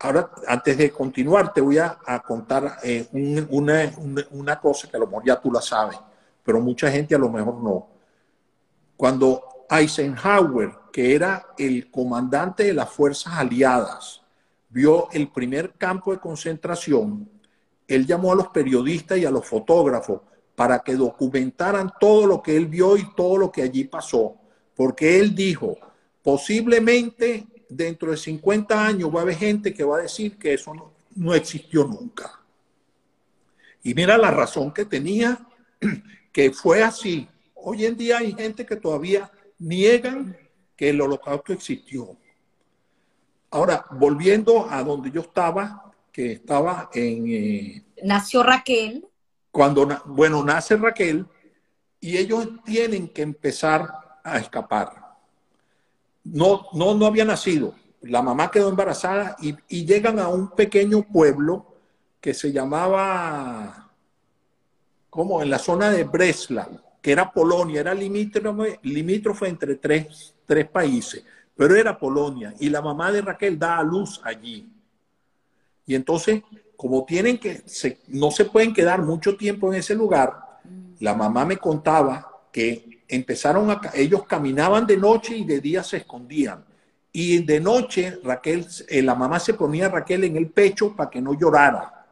[0.00, 1.96] Ahora, antes de continuar, te voy a,
[2.26, 3.92] contar eh, una,
[4.32, 5.96] una, cosa que a lo mejor ya tú la sabes,
[6.42, 7.86] pero mucha gente a lo mejor no.
[8.96, 14.22] Cuando Eisenhower, que era el comandante de las fuerzas aliadas,
[14.68, 17.28] vio el primer campo de concentración,
[17.94, 20.20] él llamó a los periodistas y a los fotógrafos
[20.54, 24.36] para que documentaran todo lo que él vio y todo lo que allí pasó,
[24.76, 25.76] porque él dijo,
[26.22, 30.72] posiblemente dentro de 50 años va a haber gente que va a decir que eso
[31.14, 32.40] no, existió nunca.
[33.82, 35.38] Y mira la razón que tenía,
[36.32, 37.28] que fue así.
[37.54, 40.36] Hoy en día hay gente que todavía niegan
[40.76, 42.16] que el holocausto existió.
[43.50, 47.26] Ahora, volviendo a donde yo estaba, que estaba en...
[47.28, 49.06] Eh, Nació Raquel.
[49.50, 51.26] Cuando, bueno, nace Raquel
[52.00, 53.88] y ellos tienen que empezar
[54.24, 55.02] a escapar
[56.24, 57.74] no, no, no había nacido.
[58.02, 61.66] La mamá quedó embarazada y, llegan a un pequeño pueblo
[62.20, 63.90] que se llamaba,
[65.10, 70.68] como en la zona de Breslau, que era Polonia, era limítrofe, limítrofe entre tres, tres
[70.68, 71.24] países,
[71.56, 72.54] pero era Polonia.
[72.58, 74.71] Y la mamá de Raquel da a luz allí.
[75.86, 76.42] Y entonces,
[76.76, 77.62] como tienen que,
[78.08, 80.60] no se pueden quedar mucho tiempo en ese lugar,
[81.00, 85.98] la mamá me contaba que empezaron a, ellos caminaban de noche y de día se
[85.98, 86.64] escondían.
[87.12, 91.10] Y de noche Raquel, eh, la mamá se ponía a Raquel en el pecho para
[91.10, 92.06] que no llorara.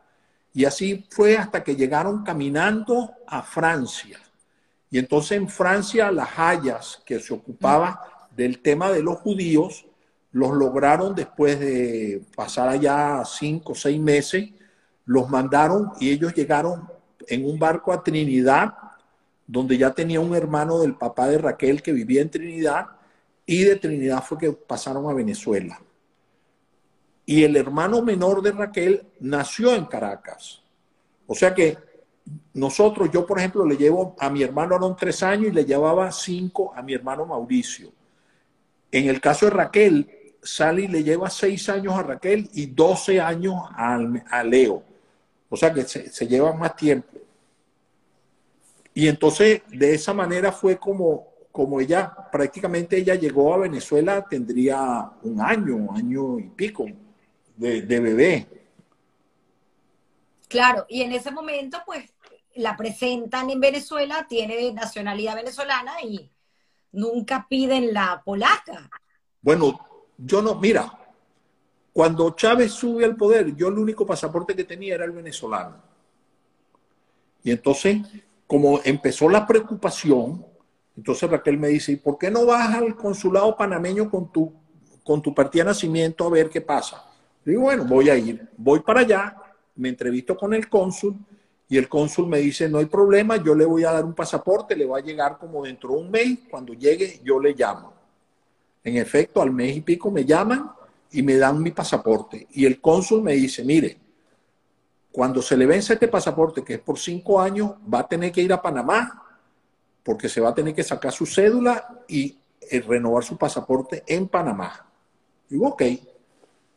[0.52, 4.18] Y así fue hasta que llegaron caminando a Francia.
[4.90, 9.86] Y entonces en Francia las Hayas, que se ocupaba del tema de los judíos,
[10.32, 14.50] los lograron después de pasar allá cinco o seis meses,
[15.04, 16.88] los mandaron y ellos llegaron
[17.26, 18.74] en un barco a Trinidad
[19.46, 22.86] donde ya tenía un hermano del papá de Raquel que vivía en Trinidad
[23.44, 25.80] y de Trinidad fue que pasaron a Venezuela.
[27.26, 30.62] Y el hermano menor de Raquel nació en Caracas.
[31.26, 31.76] O sea que
[32.54, 36.12] nosotros, yo por ejemplo, le llevo a mi hermano Aaron tres años y le llevaba
[36.12, 37.92] cinco a mi hermano Mauricio.
[38.92, 43.54] En el caso de Raquel, Sally le lleva seis años a Raquel y doce años
[43.76, 44.82] a, Leo.
[45.48, 47.20] O sea que se, se llevan más tiempo.
[48.94, 55.10] Y entonces de esa manera fue como, como ella, prácticamente ella llegó a Venezuela, tendría
[55.22, 56.86] un año, un año y pico
[57.56, 58.46] de, bebé.
[60.48, 62.12] Claro, y en ese momento pues
[62.56, 66.30] la presentan en Venezuela, tiene nacionalidad venezolana y
[66.92, 68.90] nunca piden la polaca.
[69.40, 69.78] Bueno,
[70.24, 70.92] yo no, mira,
[71.92, 75.76] cuando Chávez sube al poder, yo el único pasaporte que tenía era el venezolano.
[77.42, 77.98] Y entonces
[78.50, 80.44] como empezó la preocupación,
[80.96, 84.52] entonces Raquel me dice, ¿y por qué no vas al consulado panameño con tu,
[85.04, 87.04] con tu partida de nacimiento a ver qué pasa?
[87.44, 88.48] Digo, bueno, voy a ir.
[88.56, 89.36] Voy para allá,
[89.76, 91.14] me entrevisto con el cónsul
[91.68, 94.74] y el cónsul me dice, no hay problema, yo le voy a dar un pasaporte,
[94.74, 97.99] le va a llegar como dentro de un mes, cuando llegue yo le llamo.
[98.82, 100.70] En efecto, al mes y pico me llaman
[101.12, 102.46] y me dan mi pasaporte.
[102.52, 103.98] Y el cónsul me dice, mire,
[105.12, 108.42] cuando se le vence este pasaporte, que es por cinco años, va a tener que
[108.42, 109.26] ir a Panamá,
[110.02, 114.28] porque se va a tener que sacar su cédula y eh, renovar su pasaporte en
[114.28, 114.86] Panamá.
[115.48, 115.82] Digo, ok.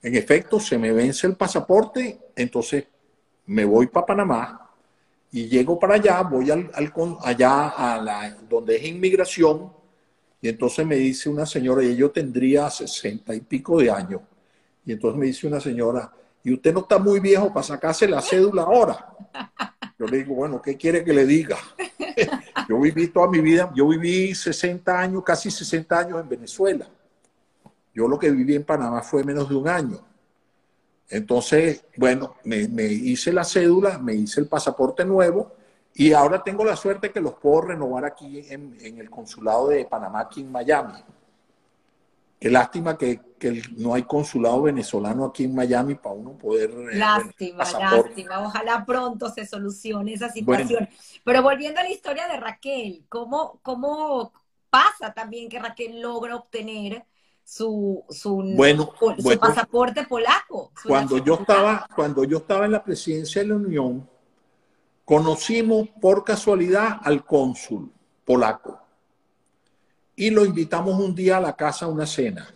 [0.01, 2.85] En efecto, se me vence el pasaporte, entonces
[3.45, 4.69] me voy para Panamá
[5.31, 6.69] y llego para allá, voy al,
[7.21, 9.71] allá a la, donde es inmigración,
[10.43, 14.19] y entonces me dice una señora, y yo tendría sesenta y pico de años,
[14.85, 16.11] y entonces me dice una señora,
[16.43, 19.15] y usted no está muy viejo para sacarse la cédula ahora.
[19.97, 21.57] Yo le digo, bueno, ¿qué quiere que le diga?
[22.67, 26.87] Yo viví toda mi vida, yo viví 60 años, casi 60 años en Venezuela.
[27.93, 29.99] Yo lo que viví en Panamá fue menos de un año.
[31.09, 35.53] Entonces, bueno, me, hice la cédula, me hice el pasaporte nuevo
[35.95, 40.21] Y ahora tengo la suerte que los puedo renovar aquí en, el consulado de Panamá,
[40.21, 40.93] aquí en Miami.
[42.39, 43.21] Qué lástima que,
[43.77, 46.71] no hay consulado venezolano aquí en Miami para uno poder...
[46.71, 48.39] Eh, lástima, lástima.
[48.41, 50.89] Ojalá pronto se solucione esa situación.
[51.23, 54.33] Pero volviendo a la historia de Raquel, ¿cómo, ¿cómo
[54.69, 57.05] pasa también que Raquel logra obtener
[57.43, 58.57] su, su,
[59.39, 60.71] pasaporte polaco?
[60.87, 64.09] Cuando yo, estaba, cuando yo estaba en la presidencia de la Unión,
[65.13, 67.91] conocimos por casualidad al cónsul
[68.25, 68.79] polaco
[70.15, 72.51] y lo invitamos un día a la casa a una cena.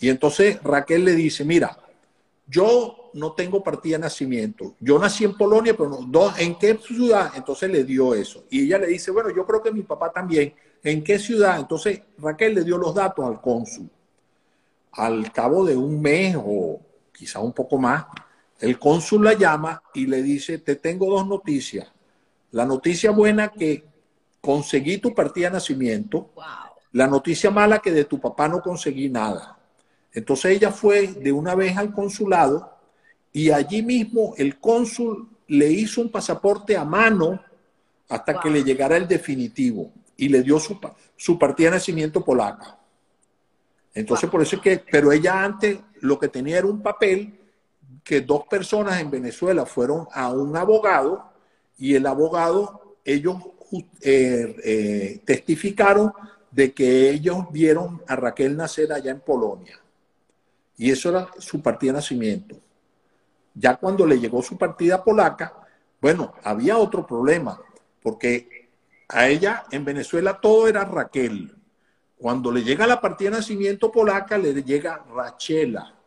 [0.00, 1.78] Y entonces Raquel le dice, mira,
[2.48, 4.74] yo no tengo partida de nacimiento.
[4.80, 7.30] Yo nací en Polonia, pero no, ¿en qué ciudad?
[7.36, 8.42] Entonces le dio eso.
[8.50, 10.52] Y ella le dice, bueno, yo creo que mi papá también.
[10.82, 11.60] ¿En qué ciudad?
[11.60, 13.88] Entonces Raquel le dio los datos al cónsul.
[14.90, 16.80] Al cabo de un mes o
[17.12, 18.06] quizá un poco más,
[18.60, 21.88] el cónsul la llama y le dice, te tengo dos noticias.
[22.50, 23.84] La noticia buena que
[24.40, 26.30] conseguí tu partida de nacimiento.
[26.92, 29.58] La noticia mala que de tu papá no conseguí nada.
[30.12, 32.76] Entonces ella fue de una vez al consulado
[33.32, 37.40] y allí mismo el cónsul le hizo un pasaporte a mano
[38.08, 40.78] hasta que le llegara el definitivo y le dio su,
[41.16, 42.78] su partida de nacimiento polaca.
[43.94, 47.37] Entonces, por eso es que, pero ella antes lo que tenía era un papel
[48.08, 51.30] que dos personas en Venezuela fueron a un abogado
[51.76, 53.36] y el abogado, ellos
[54.00, 56.14] eh, eh, testificaron
[56.50, 59.78] de que ellos vieron a Raquel nacer allá en Polonia.
[60.78, 62.56] Y eso era su partida de nacimiento.
[63.52, 65.66] Ya cuando le llegó su partida polaca,
[66.00, 67.60] bueno, había otro problema,
[68.02, 68.70] porque
[69.06, 71.54] a ella en Venezuela todo era Raquel.
[72.16, 75.97] Cuando le llega la partida de nacimiento polaca, le llega Rachela,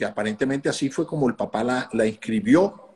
[0.00, 2.88] que aparentemente así fue como el papá la, la inscribió.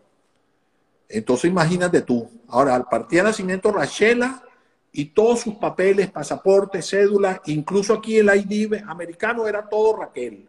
[1.07, 4.43] Entonces imagínate tú, ahora al partir de nacimiento Rachela
[4.91, 10.49] y todos sus papeles, pasaporte, cédula, incluso aquí el ID americano era todo Raquel.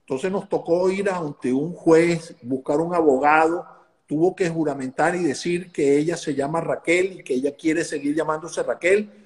[0.00, 3.66] Entonces nos tocó ir ante un juez, buscar un abogado,
[4.06, 8.14] tuvo que juramentar y decir que ella se llama Raquel y que ella quiere seguir
[8.14, 9.23] llamándose Raquel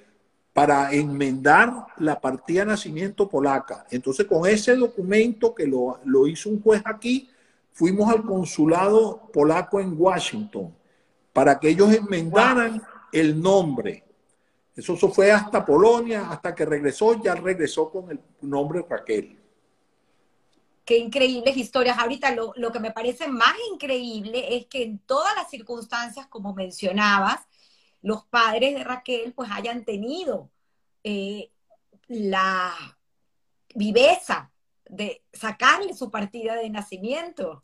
[0.59, 3.85] para enmendar la partida de nacimiento polaca.
[3.91, 7.29] Entonces con ese documento que lo, lo hizo un juez aquí,
[7.71, 10.75] fuimos al consulado polaco en Washington
[11.31, 12.83] para que ellos enmendaran
[13.13, 14.03] el nombre.
[14.75, 19.39] Eso, fue hasta Polonia, hasta que regresó, ya regresó con el nombre Raquel.
[20.83, 21.97] Qué increíbles historias.
[21.97, 27.47] Ahorita lo, que me parece más increíble es que en todas las circunstancias, como mencionabas,
[28.01, 30.49] los padres de Raquel pues hayan tenido
[31.03, 31.51] eh,
[32.07, 32.73] la
[33.75, 34.51] viveza
[34.85, 37.63] de sacarle su partida de nacimiento.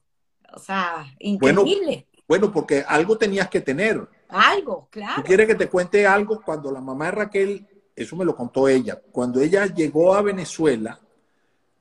[0.54, 2.08] O sea, increíble.
[2.28, 4.08] Bueno, porque algo tenías que tener.
[4.30, 5.22] Algo, claro.
[5.22, 6.42] ¿Tú quieres que te cuente algo?
[6.42, 11.00] Cuando la mamá de Raquel, eso me lo contó ella, cuando ella llegó a Venezuela,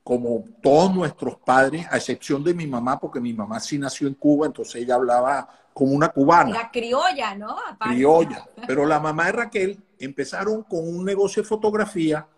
[0.04, 4.14] como todos nuestros padres, a excepción de mi mamá, porque mi mamá sí nació en
[4.14, 6.50] Cuba, entonces ella hablaba como una cubana.
[6.50, 7.56] La criolla, ¿no?
[7.80, 8.46] Criolla.
[8.66, 12.28] Pero la mamá de Raquel empezaron con un negocio de fotografía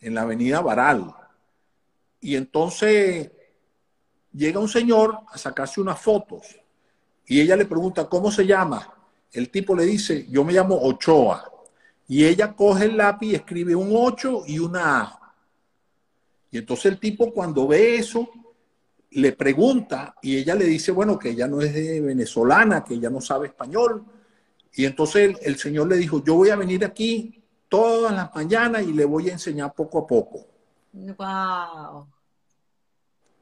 [0.00, 1.14] en la avenida Baral.
[2.20, 3.30] Y entonces
[4.32, 6.60] llega un señor a sacarse unas fotos
[7.26, 8.92] y ella le pregunta, ¿cómo se llama?
[9.32, 11.50] El tipo le dice, yo me llamo Ochoa.
[12.06, 15.23] Y ella coge el lápiz y escribe un 8 y una A.
[16.54, 18.30] Y entonces el tipo cuando ve eso,
[19.10, 23.10] le pregunta y ella le dice, bueno, que ella no es de venezolana, que ella
[23.10, 24.04] no sabe español.
[24.72, 28.84] Y entonces el, el señor le dijo, yo voy a venir aquí todas las mañanas
[28.84, 30.46] y le voy a enseñar poco a poco.
[30.92, 32.06] Wow.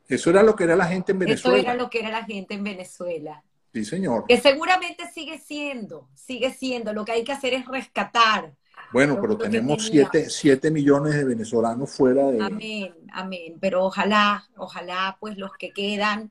[0.08, 1.58] Eso era lo que era la gente en Venezuela.
[1.58, 3.44] Eso era lo que era la gente en Venezuela.
[3.74, 4.24] Sí, señor.
[4.26, 6.94] Que seguramente sigue siendo, sigue siendo.
[6.94, 8.54] Lo que hay que hacer es rescatar.
[8.92, 9.90] Bueno, pero tenemos
[10.28, 12.42] siete, millones de venezolanos fuera de...
[12.42, 13.56] Amén, amén.
[13.60, 16.30] Pero ojalá, ojalá, pues los que quedan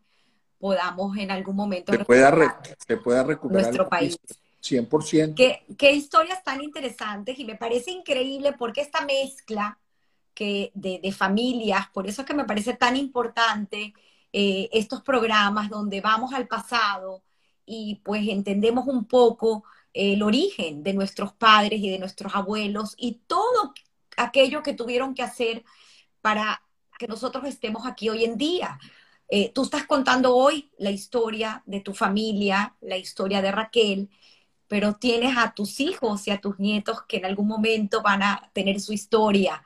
[0.59, 1.91] podamos en algún momento...
[1.91, 4.17] Se pueda, se pueda recuperar nuestro país.
[4.61, 5.35] 100%.
[5.35, 9.79] ¿Qué, qué historias tan interesantes y me parece increíble porque esta mezcla
[10.33, 13.93] que de, familias, por eso es que me parece tan importante
[14.31, 17.23] eh, estos programas donde vamos al pasado
[17.65, 19.63] y pues entendemos un poco
[19.93, 23.73] el origen de nuestros padres y de nuestros abuelos y todo
[24.17, 25.63] aquello que tuvieron que hacer
[26.21, 26.61] para
[26.97, 28.79] que nosotros estemos aquí hoy en día.
[29.27, 34.09] Eh, tú estás contando hoy la historia de tu familia, la historia de Raquel,
[34.67, 38.49] pero tienes a tus hijos y a tus nietos que en algún momento van a
[38.53, 39.63] tener su historia.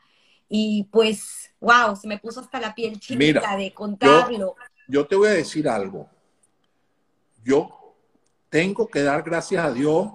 [0.47, 4.55] Y pues, wow, se me puso hasta la piel chinita de contarlo.
[4.87, 6.09] Yo, te voy a decir algo.
[7.43, 7.84] Yo
[8.55, 10.07] tengo que dar gracias a Dios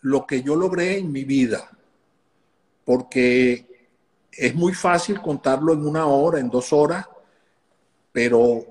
[0.00, 1.70] lo que yo logré en mi vida,
[2.84, 3.88] porque
[4.32, 7.06] es muy fácil contarlo en una hora, en dos horas,
[8.10, 8.64] pero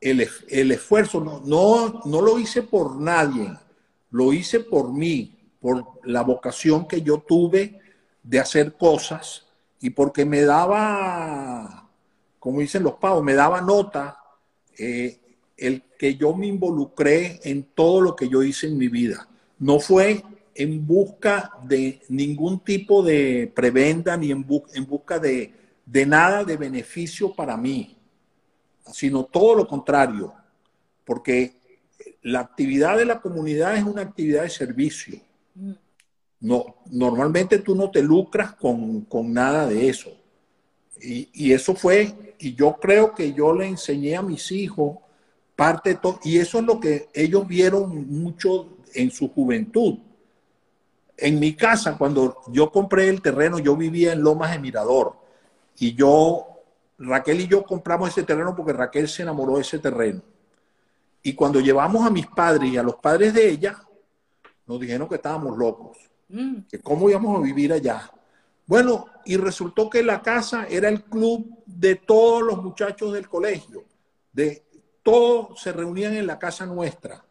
[0.00, 3.56] el, el esfuerzo no, no, no lo hice por nadie,
[4.10, 7.78] lo hice por mí, por la vocación que yo tuve
[8.20, 9.46] de hacer cosas
[9.78, 11.88] y porque me daba,
[12.40, 14.18] como dicen los pavos, me daba nota
[14.76, 15.21] eh,
[15.62, 19.28] el que yo me involucré en todo lo que yo hice en mi vida.
[19.58, 20.22] No fue
[20.54, 24.44] en busca de ningún tipo de prebenda ni en,
[24.74, 25.54] en busca de,
[25.86, 27.96] de nada de beneficio para mí,
[28.92, 30.34] sino todo lo contrario,
[31.04, 31.54] porque
[32.22, 35.20] la actividad de la comunidad es una actividad de servicio.
[35.54, 35.72] Mm.
[36.40, 40.10] No, normalmente tú no te lucras con, nada de eso.
[41.00, 44.98] Y, y, eso fue, y yo creo que yo le enseñé a mis hijos
[45.56, 49.98] parte de todo, y eso es lo que ellos vieron mucho en su juventud.
[51.16, 55.16] En mi casa, cuando yo compré el terreno, yo vivía en Lomas de Mirador,
[55.78, 56.46] y yo,
[56.98, 60.22] Raquel y yo compramos ese terreno porque Raquel se enamoró de ese terreno.
[61.22, 63.80] Y cuando llevamos a mis padres y a los padres de ella,
[64.66, 65.98] nos dijeron que estábamos locos
[66.32, 66.62] Mm.
[66.82, 68.10] cómo íbamos a vivir allá.
[68.66, 73.84] Bueno, y resultó que la casa era el club de todos los muchachos del colegio,
[74.32, 74.62] de
[75.02, 77.24] todos se reunían en la casa nuestra.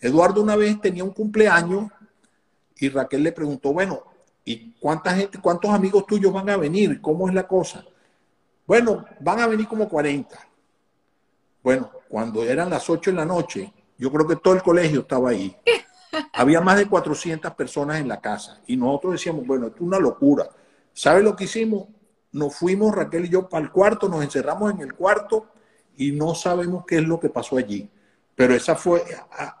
[0.00, 1.90] Eduardo una vez tenía un cumpleaños
[2.76, 4.02] y Raquel le preguntó, bueno,
[4.44, 7.00] ¿y cuánta gente, cuántos amigos tuyos van a venir?
[7.00, 7.84] ¿Cómo es la cosa?
[8.66, 10.38] Bueno, van a venir como 40.
[11.62, 15.30] Bueno, cuando eran las 8 de la noche, yo creo que todo el colegio estaba
[15.30, 15.56] ahí.
[16.32, 19.98] Había más de 400 personas en la casa y nosotros decíamos, bueno, esto es una
[19.98, 20.48] locura.
[20.92, 21.88] ¿Sabe lo que hicimos?
[22.32, 25.46] Nos fuimos, Raquel y yo, para el cuarto, nos encerramos en el cuarto
[25.98, 27.88] y no sabemos qué es lo que pasó allí.
[28.36, 29.02] Pero esa fue,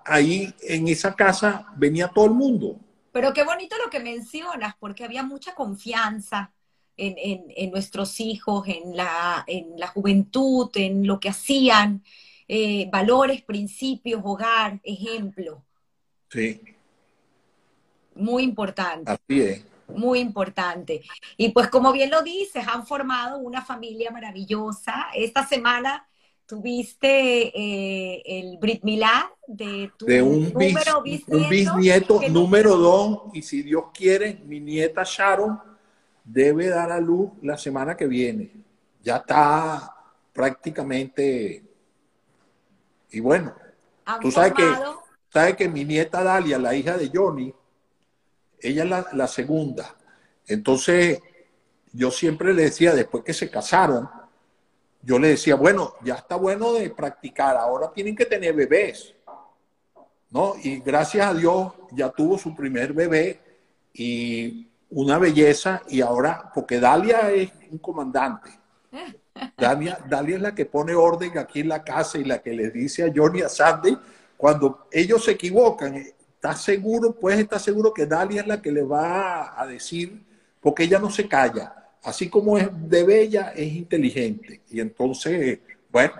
[0.04, 2.78] ahí en esa casa venía todo el mundo.
[3.10, 6.52] Pero qué bonito lo que mencionas, porque había mucha confianza
[6.96, 12.04] en, nuestros hijos, en la, en la juventud, en lo que hacían,
[12.46, 15.64] eh, valores, principios, hogar, ejemplo.
[16.30, 16.60] Sí.
[18.14, 19.10] Muy importante.
[19.10, 19.64] Así es.
[19.88, 21.02] Muy importante.
[21.36, 25.08] Y pues como bien lo dices, han formado una familia maravillosa.
[25.14, 26.08] Esta semana
[26.48, 31.36] tuviste eh, el Brit Milá de tu un número bisnieto.
[31.36, 33.20] Un bisnieto número dos.
[33.34, 35.60] Y si Dios quiere, mi nieta Sharon
[36.24, 38.50] debe dar a luz la semana que viene.
[39.02, 39.94] Ya está
[40.32, 41.62] prácticamente...
[43.10, 43.54] Y bueno,
[44.20, 44.64] tú sabes que
[45.30, 47.54] Sabe que mi nieta Dalia, la hija de Johnny,
[48.60, 49.94] ella es la, segunda.
[50.46, 51.20] Entonces,
[51.92, 54.08] yo siempre le decía, después que se casaron,
[55.02, 59.14] yo le decía, bueno, ya está bueno de practicar, ahora tienen que tener bebés.
[60.30, 60.54] ¿No?
[60.62, 63.40] Y gracias a Dios ya tuvo su primer bebé
[63.94, 68.50] y una belleza y ahora, porque Dalia es un comandante.
[69.56, 72.70] Dalia, Dalia es la que pone orden aquí en la casa y la que le
[72.70, 73.96] dice a Johnny a Sandy
[74.38, 77.12] cuando ellos se equivocan, ¿estás seguro?
[77.12, 80.24] Puedes estar seguro que Dalia es la que le va a decir,
[80.60, 81.87] porque ella no se calla.
[82.02, 84.62] Así como es de bella, es inteligente.
[84.70, 86.14] Y entonces, bueno,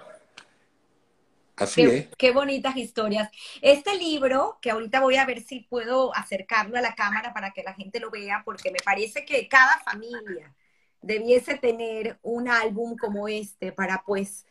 [1.59, 2.09] Así qué, es.
[2.16, 3.31] Qué bonitas historias.
[3.61, 7.62] Este libro, que ahorita voy a ver si puedo acercarlo a la cámara para que
[7.62, 10.55] la gente lo vea, porque me parece que cada familia
[11.01, 14.47] debiese tener un álbum como este para pues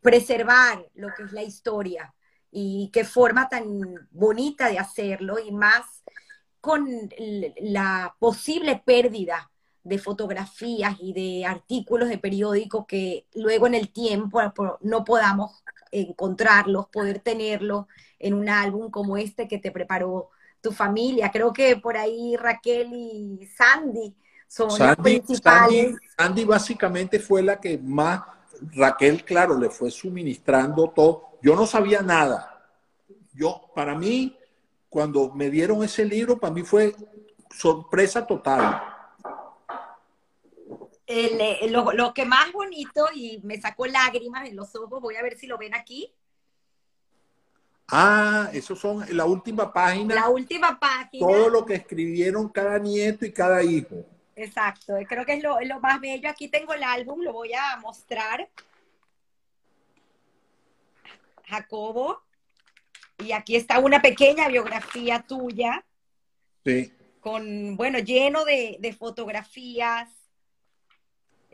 [0.00, 2.14] preservar lo que es la historia
[2.50, 6.04] y qué forma tan bonita de hacerlo y más
[6.60, 6.86] con
[7.60, 9.50] la posible pérdida
[9.86, 14.40] de fotografías y de artículos de periódico que luego en el tiempo
[14.80, 17.86] no podamos encontrarlos, poder tenerlos
[18.18, 20.30] en un álbum como este que te preparó
[20.60, 21.30] tu familia.
[21.30, 24.14] Creo que por ahí Raquel y Sandy
[24.48, 25.86] son las principales.
[25.86, 28.22] Sandy, Sandy básicamente fue la que más,
[28.72, 32.60] Raquel, claro, le fue suministrando todo yo no sabía nada.
[33.32, 34.36] Yo, para mí,
[34.88, 36.94] cuando me dieron ese libro, para mí fue
[37.56, 38.82] sorpresa total.
[41.06, 45.38] Eh, lo, que más bonito y me sacó lágrimas en los ojos, voy a ver
[45.38, 46.12] si lo ven aquí.
[47.88, 50.14] Ah, esos son la última página.
[50.14, 51.24] La última página.
[51.24, 54.04] Todo lo que escribieron cada nieto y cada hijo.
[54.34, 56.28] Exacto, creo que es lo, lo más bello.
[56.28, 58.48] Aquí tengo el álbum, lo voy a mostrar.
[61.46, 62.22] Jacobo.
[63.18, 65.84] Y aquí está una pequeña biografía tuya.
[66.64, 66.92] Sí.
[67.20, 70.08] Con, bueno, lleno de, fotografías.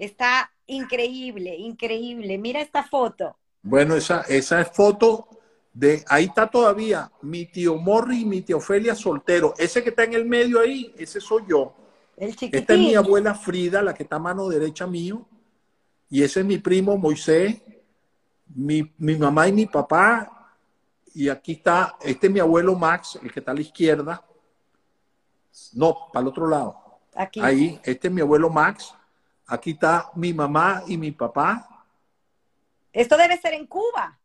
[0.03, 2.37] Está increíble, increíble.
[2.37, 3.37] Mira esta foto.
[3.63, 5.29] Bueno, esa, esa foto
[5.73, 9.55] De, ahí está todavía mi tío Morri y mi tía Ofelia soltero.
[9.57, 11.73] Ese que está en el medio ahí, ese soy yo.
[12.17, 15.25] El Esta es mi abuela Frida, la que está a mano derecha mío.
[16.11, 17.63] Y ese es mi primo Moisés,
[18.57, 20.57] mi, mi mamá y mi papá.
[21.15, 24.21] Y aquí está, este es mi abuelo Max, el que está a la izquierda.
[25.75, 26.77] No, para el otro lado.
[27.15, 27.39] Aquí.
[27.39, 28.93] Ahí, este es mi abuelo Max.
[29.53, 31.85] Aquí está mi mamá y mi papá.
[32.91, 34.19] Esto debe ser en Cuba.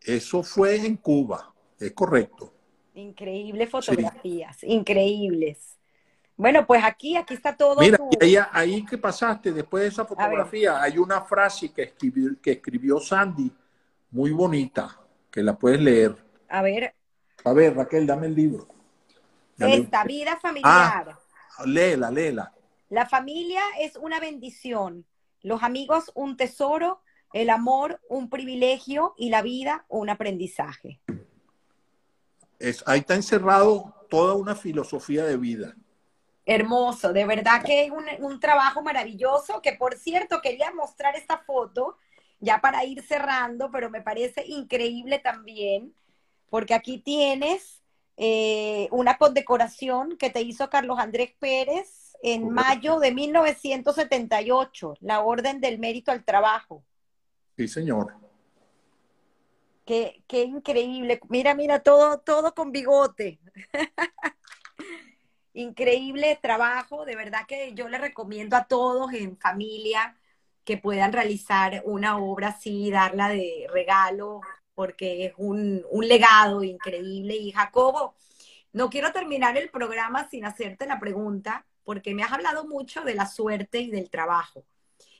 [0.00, 2.52] Eso fue en Cuba, es correcto.
[2.94, 5.78] Increíbles fotografías, increíbles.
[6.36, 7.78] Bueno, pues aquí, aquí está todo.
[7.78, 12.50] Mira, ahí, ahí que pasaste, después de esa fotografía, hay una frase que escribió, que
[12.50, 13.48] escribió Sandy,
[14.10, 14.98] muy bonita,
[15.30, 16.16] que la puedes leer.
[16.48, 16.92] A ver.
[17.44, 18.66] A ver, Raquel, dame el libro.
[19.56, 21.16] Esta vida familiar.
[21.56, 22.52] Ah, léela, léela.
[22.92, 25.06] La familia es una bendición,
[25.40, 27.00] los amigos un tesoro,
[27.32, 31.00] el amor un privilegio y la vida un aprendizaje.
[32.58, 35.74] Es, ahí está encerrado toda una filosofía de vida.
[36.44, 41.38] Hermoso, de verdad que es un, un, trabajo maravilloso, que por cierto quería mostrar esta
[41.38, 41.96] foto
[42.40, 45.94] ya para ir cerrando, pero me parece increíble también,
[46.50, 47.80] porque aquí tienes
[48.18, 55.60] eh, una condecoración que te hizo Carlos Andrés Pérez en mayo de 1978, la Orden
[55.60, 56.84] del Mérito al Trabajo.
[57.56, 58.14] Sí, señor.
[59.84, 61.20] Qué, qué increíble.
[61.28, 63.40] Mira, mira, todo, todo con bigote.
[65.54, 70.16] increíble trabajo, de verdad que yo le recomiendo a todos en familia
[70.64, 74.40] que puedan realizar una obra así, darla de regalo,
[74.74, 77.34] porque es un, un legado increíble.
[77.36, 78.14] Y Jacobo,
[78.72, 83.14] no quiero terminar el programa sin hacerte la pregunta, porque me has hablado mucho de
[83.14, 84.64] la suerte y del trabajo.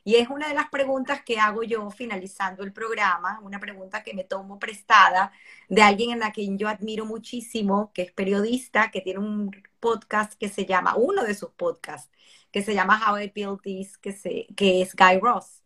[0.05, 4.15] Y es una de las preguntas que hago yo finalizando el programa, una pregunta que
[4.15, 5.33] me tomo prestada
[5.69, 10.35] de alguien en la que yo admiro muchísimo, que es periodista, que tiene un podcast
[10.35, 12.11] que se llama, uno de sus podcasts,
[12.51, 15.63] que se llama How I Built This, que, que es Guy Ross.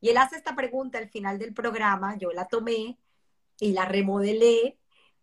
[0.00, 2.98] Y él hace esta pregunta al final del programa, yo la tomé
[3.60, 4.78] y la remodelé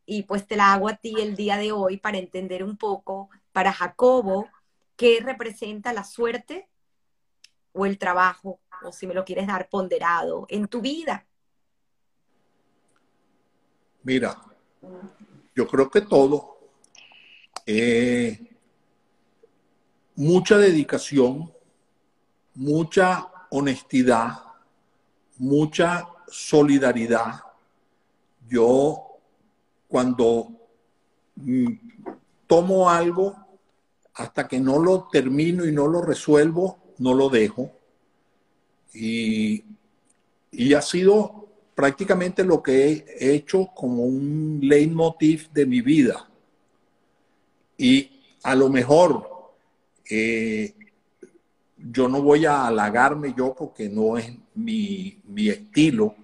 [0.05, 3.30] y pues te la hago a ti el día de hoy para entender un poco
[3.51, 4.47] para Jacobo
[4.96, 6.70] qué representa la suerte
[7.74, 11.26] o el trabajo, o si me lo quieres dar ponderado, en tu vida.
[14.04, 14.38] Mira,
[15.56, 16.58] yo creo que todo,
[17.66, 18.56] eh,
[20.16, 21.52] mucha dedicación,
[22.54, 24.43] mucha honestidad,
[25.38, 27.41] mucha solidaridad.
[28.48, 29.20] Yo
[29.88, 30.52] cuando
[31.36, 31.74] mm,
[32.48, 33.45] tomo algo
[34.16, 37.72] hasta que no lo termino y no lo resuelvo, no lo dejo.
[38.93, 39.63] Y,
[40.74, 46.30] ha sido prácticamente lo que he hecho como un leitmotiv de mi vida.
[47.78, 48.09] Y
[48.43, 49.53] a lo mejor
[50.09, 50.74] eh,
[51.78, 56.16] yo no voy a halagarme yo porque no es mi, mi estilo,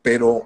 [0.00, 0.44] pero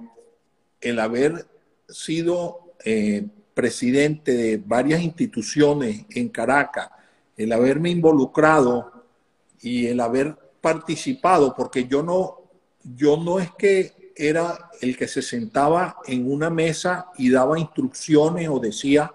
[0.81, 1.47] el haber
[1.89, 3.27] sido eh,
[3.59, 6.91] presidente de varias instituciones en Caracas,
[7.37, 8.93] el haberme involucrado
[9.61, 12.43] y el haber participado, porque yo no,
[12.85, 18.49] yo no es que era el que se sentaba en una mesa y daba instrucciones
[18.49, 19.11] o decía,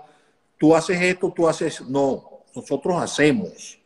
[0.57, 3.79] tú haces esto, tú haces, no, nosotros hacemos.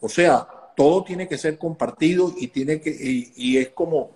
[0.00, 0.44] O sea,
[0.76, 2.90] todo tiene que ser compartido y tiene que,
[3.36, 4.10] y, es como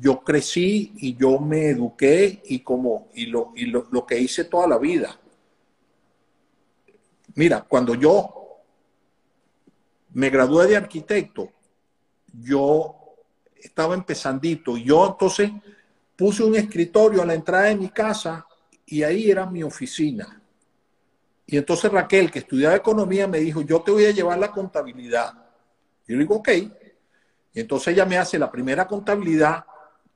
[0.00, 4.68] yo crecí y yo me eduqué y como, y lo, y lo que hice toda
[4.68, 5.18] la vida.
[7.34, 8.62] Mira, cuando yo
[10.12, 11.50] me gradué de arquitecto,
[12.32, 12.96] yo
[13.56, 15.50] estaba empezandito yo entonces
[16.16, 18.46] puse un escritorio a la entrada de mi casa
[18.86, 20.40] y ahí era mi oficina.
[21.46, 25.32] Y entonces Raquel, que estudiaba economía, me dijo, yo te voy a llevar la contabilidad.
[26.06, 26.48] Yo digo, ok.
[27.52, 29.64] Y entonces ella me hace la primera contabilidad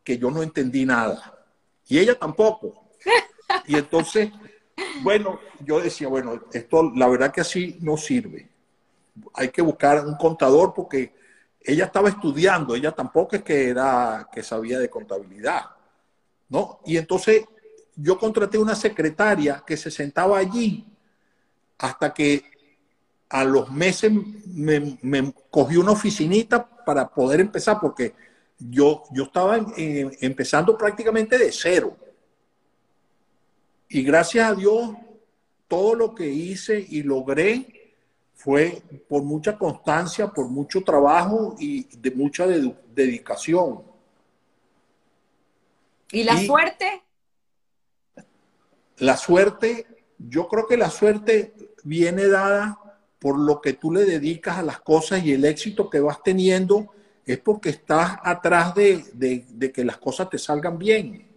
[0.02, 1.44] que yo no entendí nada.
[1.88, 2.90] Y ella tampoco.
[3.66, 4.30] Y entonces
[5.02, 8.48] bueno, yo decía, bueno, esto la verdad que así no sirve.
[9.34, 11.14] Hay que buscar un contador porque
[11.60, 15.62] ella estaba estudiando, ella tampoco es que era que sabía de contabilidad,
[16.48, 16.80] ¿no?
[16.84, 17.44] Y entonces
[17.96, 20.86] yo contraté una secretaria que se sentaba allí
[21.78, 22.44] hasta que
[23.28, 24.12] a los meses
[24.46, 28.14] me, cogí una oficinita para poder empezar porque
[28.58, 31.96] yo, yo estaba empezando prácticamente de cero.
[33.88, 34.90] Y gracias a Dios,
[35.68, 37.94] todo lo que hice y logré
[38.34, 43.82] fue por mucha constancia, por mucho trabajo y de mucha dedicación.
[46.10, 47.04] ¿Y la suerte?
[48.98, 49.86] la suerte,
[50.18, 52.78] yo creo que la suerte viene dada
[53.18, 56.88] por lo que tú le dedicas a las cosas y el éxito que vas teniendo
[57.26, 61.33] es porque estás atrás de, de que las cosas te salgan bien.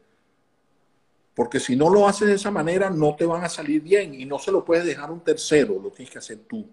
[1.37, 4.25] Porque si no lo haces de esa manera, no te van a salir bien y
[4.25, 6.67] no se lo puedes dejar a un tercero, lo tienes que hacer tú,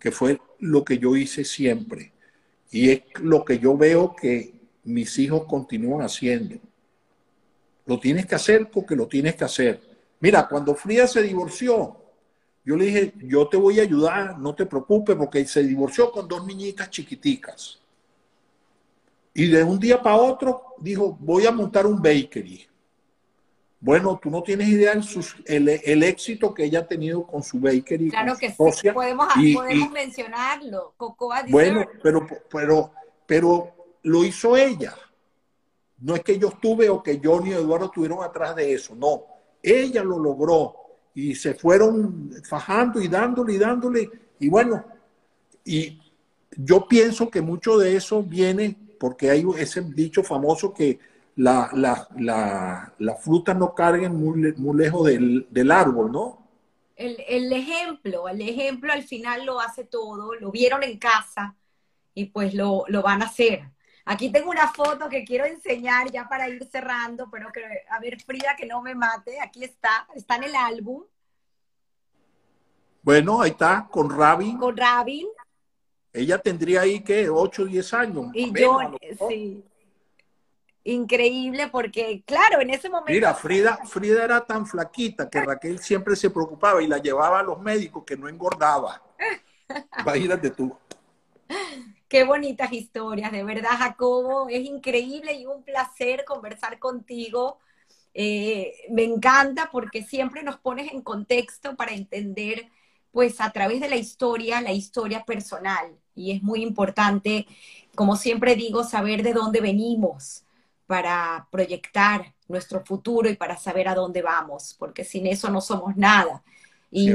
[0.00, 2.12] que fue lo que yo hice siempre.
[2.72, 4.52] Y es lo que yo veo que
[4.82, 6.56] mis hijos continúan haciendo.
[7.86, 9.80] Lo tienes que hacer porque lo tienes que hacer.
[10.18, 12.02] Mira, cuando Frida se divorció,
[12.64, 16.26] yo le dije, yo te voy a ayudar, no te preocupes, porque se divorció con
[16.26, 17.78] dos niñitas chiquiticas.
[19.34, 22.66] Y de un día para otro dijo, voy a montar un bakery.
[23.80, 28.10] Bueno, tú no tienes idea del el, éxito que ella ha tenido con su bakery.
[28.10, 30.94] Claro que sí, podemos, podemos mencionarlo.
[30.96, 32.92] Cocoa bueno, pero, pero,
[33.24, 34.94] pero lo hizo ella.
[36.00, 39.22] No es que yo estuve o que Johnny y Eduardo estuvieron atrás de eso, no.
[39.62, 40.74] Ella lo logró
[41.14, 44.10] y se fueron fajando y dándole y dándole.
[44.40, 44.84] Y bueno,
[45.64, 46.00] y
[46.56, 50.98] yo pienso que mucho de eso viene porque hay ese dicho famoso que
[51.38, 56.48] la, la, la, fruta no carguen muy, muy lejos del, del, árbol, ¿no?
[56.96, 61.54] El, el, ejemplo, el ejemplo al final lo hace todo, lo vieron en casa
[62.12, 63.70] y pues lo, lo van a hacer.
[64.04, 68.20] Aquí tengo una foto que quiero enseñar ya para ir cerrando, pero que, a ver,
[68.20, 71.04] Frida, que no me mate, aquí está, está en el álbum.
[73.00, 74.58] Bueno, ahí está, con Rabin.
[74.58, 75.28] Con Rabin.
[76.12, 78.26] Ella tendría ahí que 8 o 10 años.
[78.34, 78.80] Y yo,
[79.28, 79.62] sí
[80.92, 83.12] increíble porque, claro, en ese momento...
[83.12, 87.42] Mira, Frida, Frida era tan flaquita que Raquel siempre se preocupaba y la llevaba a
[87.42, 89.02] los médicos que no engordaba.
[90.00, 90.76] Imagínate tú.
[92.08, 94.48] Qué bonitas historias, de verdad, Jacobo.
[94.48, 97.58] Es increíble y un placer conversar contigo.
[98.14, 102.70] Eh, me encanta porque siempre nos pones en contexto para entender,
[103.12, 105.98] pues, a través de la historia, la historia personal.
[106.14, 107.46] Y es muy importante,
[107.94, 110.44] como siempre digo, saber de dónde venimos,
[110.88, 115.94] para proyectar nuestro futuro y para saber a dónde vamos, porque sin eso no somos
[115.98, 116.42] nada.
[116.90, 117.14] Y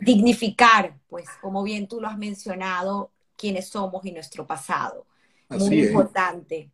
[0.00, 5.04] dignificar, pues, como bien tú lo has mencionado, quiénes somos y nuestro pasado.
[5.50, 6.70] Muy importante.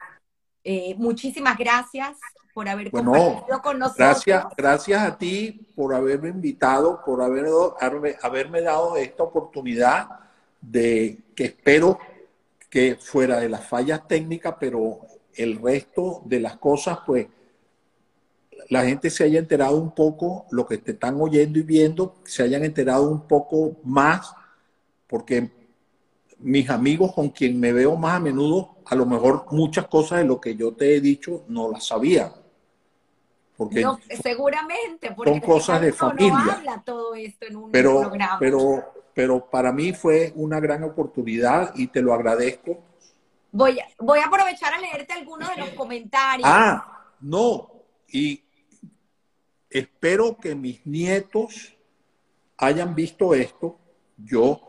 [0.62, 2.16] Eh, muchísimas gracias
[2.54, 4.24] por haber compartido con nosotros.
[4.24, 7.46] Gracias, gracias a ti por haberme invitado, por haber,
[8.22, 10.08] haberme dado esta oportunidad
[10.60, 11.98] de que espero
[12.70, 15.00] que fuera de las fallas técnicas, pero
[15.36, 17.26] el resto de las cosas, pues
[18.68, 22.42] la gente se haya enterado un poco, lo que te están oyendo y viendo, se
[22.42, 24.32] hayan enterado un poco más,
[25.06, 25.50] porque
[26.38, 30.24] mis amigos con quien me veo más a menudo, a lo mejor muchas cosas de
[30.24, 32.32] lo que yo te he dicho no las sabían.
[33.56, 33.86] Porque
[34.22, 36.82] seguramente, porque son cosas de familia.
[36.84, 38.36] todo esto en un pero, programa.
[38.38, 38.84] Pero,
[39.14, 42.78] pero para mí fue una gran oportunidad y te lo agradezco
[43.56, 46.46] Voy, voy a aprovechar a leerte algunos de los comentarios.
[46.46, 47.70] Ah, no.
[48.08, 48.44] Y
[49.70, 51.74] espero que mis nietos
[52.58, 53.78] hayan visto esto.
[54.18, 54.60] Yo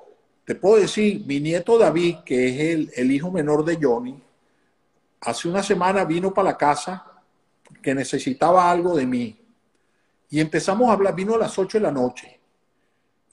[0.46, 4.24] te puedo decir, mi nieto David, que es el, el hijo menor de Johnny,
[5.20, 7.06] hace una semana vino para la casa
[7.82, 9.38] que necesitaba algo de mí.
[10.30, 12.40] Y empezamos a hablar, vino a las 8 de la noche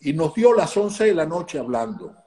[0.00, 2.23] y nos dio las 11 de la noche hablando.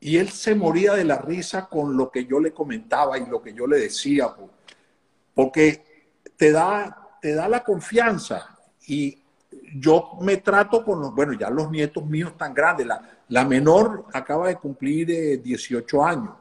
[0.00, 3.42] Y él se moría de la risa con lo que yo le comentaba y lo
[3.42, 4.34] que yo le decía,
[5.34, 8.58] porque te da, te da la confianza.
[8.86, 9.18] Y
[9.74, 14.06] yo me trato con los, bueno, ya los nietos míos tan grandes, la, la menor
[14.14, 16.34] acaba de cumplir 18 años.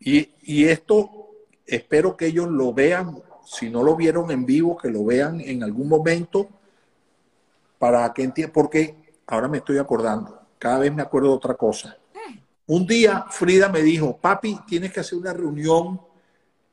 [0.00, 1.30] Y, y, esto
[1.66, 5.62] espero que ellos lo vean, si no lo vieron en vivo, que lo vean en
[5.62, 6.48] algún momento,
[7.78, 11.98] para que entiendan, porque ahora me estoy acordando cada vez me acuerdo de otra cosa.
[12.66, 16.00] Un día Frida me dijo, papi, tienes que hacer una reunión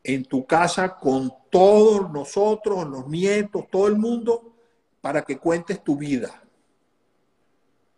[0.01, 4.53] en tu casa con todos nosotros, los nietos, todo el mundo,
[5.01, 6.41] para que cuentes tu vida.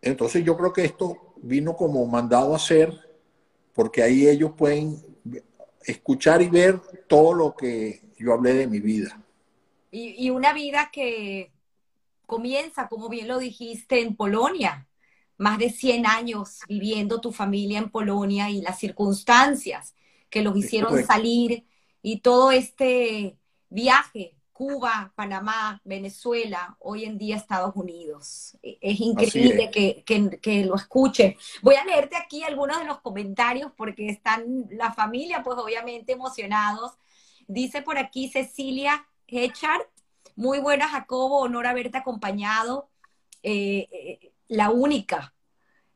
[0.02, 2.92] Entonces yo creo que esto vino como mandado a ser,
[3.72, 5.00] porque ahí ellos pueden
[5.84, 9.22] escuchar y ver todo lo que yo hablé de mi vida.
[9.92, 11.52] Y, y una vida que
[12.26, 14.88] comienza, como bien lo dijiste, en Polonia
[15.36, 19.94] más de 100 años viviendo tu familia en Polonia y las circunstancias
[20.30, 21.64] que los hicieron salir
[22.02, 23.38] y todo este
[23.68, 28.56] viaje, Cuba, Panamá, Venezuela, hoy en día Estados Unidos.
[28.62, 30.04] E, es increíble Que,
[30.40, 31.36] que, lo escuchen.
[31.62, 36.92] Voy a leerte aquí algunos de los comentarios porque están la familia, pues obviamente emocionados.
[37.48, 39.82] Dice por aquí Cecilia Hechard.
[40.36, 42.90] Muy buena, Jacobo, honor haberte acompañado.
[43.42, 45.34] Eh, eh, la única.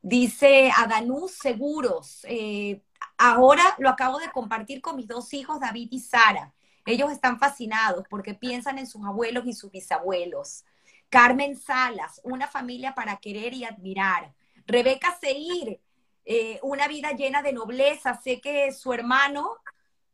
[0.00, 2.24] Dice Adanús Seguros.
[2.24, 2.82] Eh,
[3.16, 6.54] ahora lo acabo de compartir con mis dos hijos, David y Sara.
[6.86, 10.64] Ellos están fascinados porque piensan en sus abuelos y sus bisabuelos.
[11.10, 14.32] Carmen Salas, una familia para querer y admirar.
[14.66, 15.80] Rebeca Seir,
[16.24, 18.20] eh, una vida llena de nobleza.
[18.22, 19.56] Sé que su hermano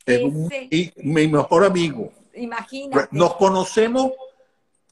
[0.06, 0.20] es,
[0.50, 2.12] eh, mi mejor amigo.
[2.34, 3.08] Imagínate.
[3.10, 4.12] Nos conocemos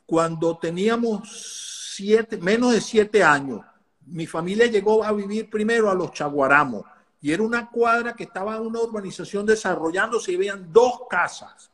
[0.07, 3.61] cuando teníamos siete, menos de siete años.
[4.07, 6.85] Mi familia llegó a vivir primero a los Chaguaramos
[7.21, 11.71] y era una cuadra que estaba en una urbanización desarrollándose y habían dos casas.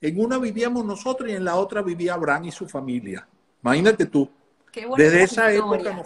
[0.00, 3.26] En una vivíamos nosotros y en la otra vivía Abraham y su familia.
[3.62, 4.30] Imagínate tú.
[4.96, 6.04] Desde esa época.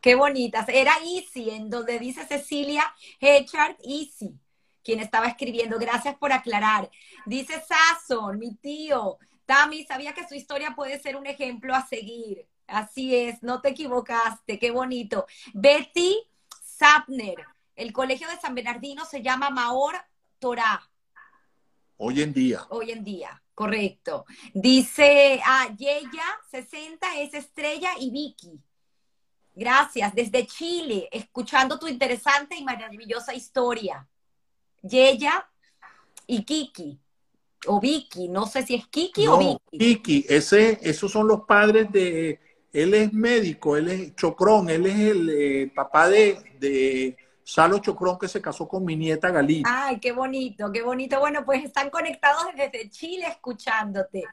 [0.00, 0.66] Qué bonitas.
[0.68, 2.82] Era Easy, en donde dice Cecilia
[3.20, 4.34] Hechard, Easy,
[4.82, 5.78] quien estaba escribiendo.
[5.78, 6.90] Gracias por aclarar.
[7.26, 9.18] Dice Sasson, mi tío.
[9.44, 12.46] Tami, sabía que su historia puede ser un ejemplo a seguir.
[12.70, 15.26] Así es, no te equivocaste, qué bonito.
[15.52, 16.18] Betty
[16.62, 17.36] Sapner,
[17.74, 19.96] el colegio de San Bernardino se llama Maor
[20.38, 20.88] Torah.
[21.96, 22.66] Hoy en día.
[22.70, 24.24] Hoy en día, correcto.
[24.54, 28.60] Dice, ah, Yeya 60 es Estrella y Vicky.
[29.54, 34.08] Gracias, desde Chile, escuchando tu interesante y maravillosa historia.
[34.80, 35.46] Yeya
[36.26, 36.98] y Kiki,
[37.66, 39.78] o Vicky, no sé si es Kiki o Vicky.
[39.78, 42.40] Kiki, ese, esos son los padres de,
[42.72, 48.18] él es médico, él es Chocrón, él es el eh, papá de, de Salo Chocrón
[48.18, 49.62] que se casó con mi nieta Galí.
[49.66, 51.18] Ay, qué bonito, qué bonito.
[51.18, 54.24] Bueno, pues están conectados desde Chile escuchándote.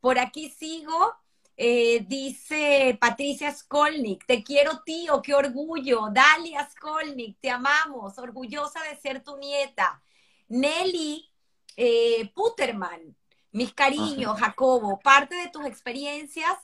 [0.00, 1.14] Por aquí sigo.
[1.60, 6.08] Eh, dice Patricia Skolnik, te quiero tío, qué orgullo.
[6.12, 10.00] Dalia Skolnik, te amamos, orgullosa de ser tu nieta.
[10.46, 11.28] Nelly
[11.76, 13.16] eh, Puterman,
[13.50, 16.56] mis cariños, Jacobo, parte de tus experiencias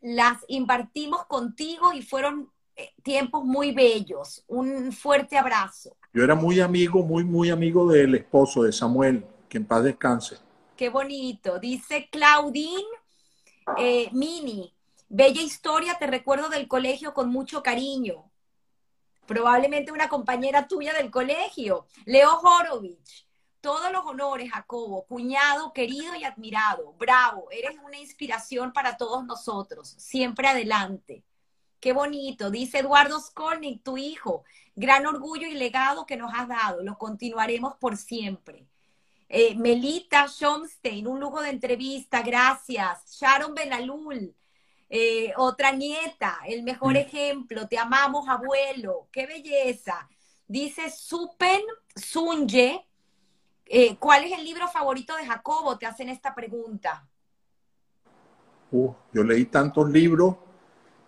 [0.00, 4.44] las impartimos contigo y fueron eh, tiempos muy bellos.
[4.46, 5.96] Un fuerte abrazo.
[6.12, 10.38] Yo era muy amigo, muy, muy amigo del esposo de Samuel, que en paz descanse.
[10.76, 11.58] Qué bonito.
[11.58, 12.84] Dice Claudine
[13.76, 14.72] eh, Mini,
[15.08, 18.30] bella historia, te recuerdo del colegio con mucho cariño.
[19.26, 21.86] Probablemente una compañera tuya del colegio.
[22.04, 23.28] Leo Horovich,
[23.60, 26.94] todos los honores, Jacobo, cuñado, querido y admirado.
[26.98, 29.88] Bravo, eres una inspiración para todos nosotros.
[29.98, 31.24] Siempre adelante.
[31.80, 34.44] Qué bonito, dice Eduardo Skolnik, tu hijo.
[34.74, 36.82] Gran orgullo y legado que nos has dado.
[36.82, 38.66] Lo continuaremos por siempre.
[39.28, 43.18] Eh, Melita Schomstein, un lujo de entrevista, gracias.
[43.18, 44.34] Sharon Benalul,
[44.88, 46.96] eh, otra nieta, el mejor mm.
[46.96, 47.68] ejemplo.
[47.68, 49.08] Te amamos, abuelo.
[49.12, 50.08] Qué belleza.
[50.46, 51.62] Dice Supen
[51.94, 52.84] Sunye,
[53.72, 55.78] eh, ¿Cuál es el libro favorito de Jacobo?
[55.78, 57.06] Te hacen esta pregunta.
[58.72, 60.34] yo leí tantos libros.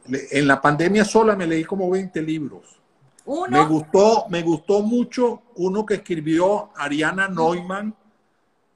[0.07, 2.81] En la pandemia sola me leí como 20 libros.
[3.25, 3.49] ¿Uno?
[3.49, 7.97] Me gustó, me gustó mucho uno que escribió Ariana Neumann,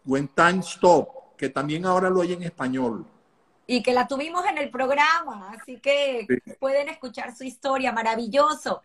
[0.05, 3.07] When Time Stop, que también ahora lo hay en español.
[3.69, 6.27] Y que la tuvimos en el programa, así que
[6.59, 8.83] pueden escuchar su historia, maravilloso.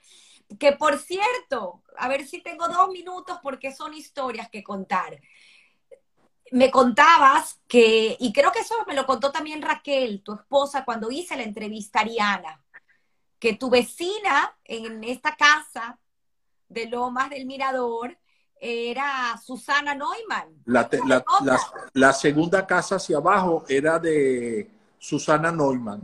[0.60, 5.22] Que por cierto, a ver si tengo dos minutos porque son historias que contar.
[6.52, 11.10] Me contabas que, y creo que eso me lo contó también Raquel, tu esposa, cuando
[11.10, 12.64] hice la entrevista a Ariana,
[13.40, 15.98] que tu vecina en esta casa
[16.68, 18.18] de Lomas del Mirador
[18.60, 20.62] era Susana Neumann.
[20.66, 20.88] La,
[21.94, 24.70] la, segunda casa hacia abajo era de
[25.00, 26.02] Susana Neumann.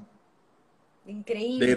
[1.05, 1.65] Increíble.
[1.65, 1.71] De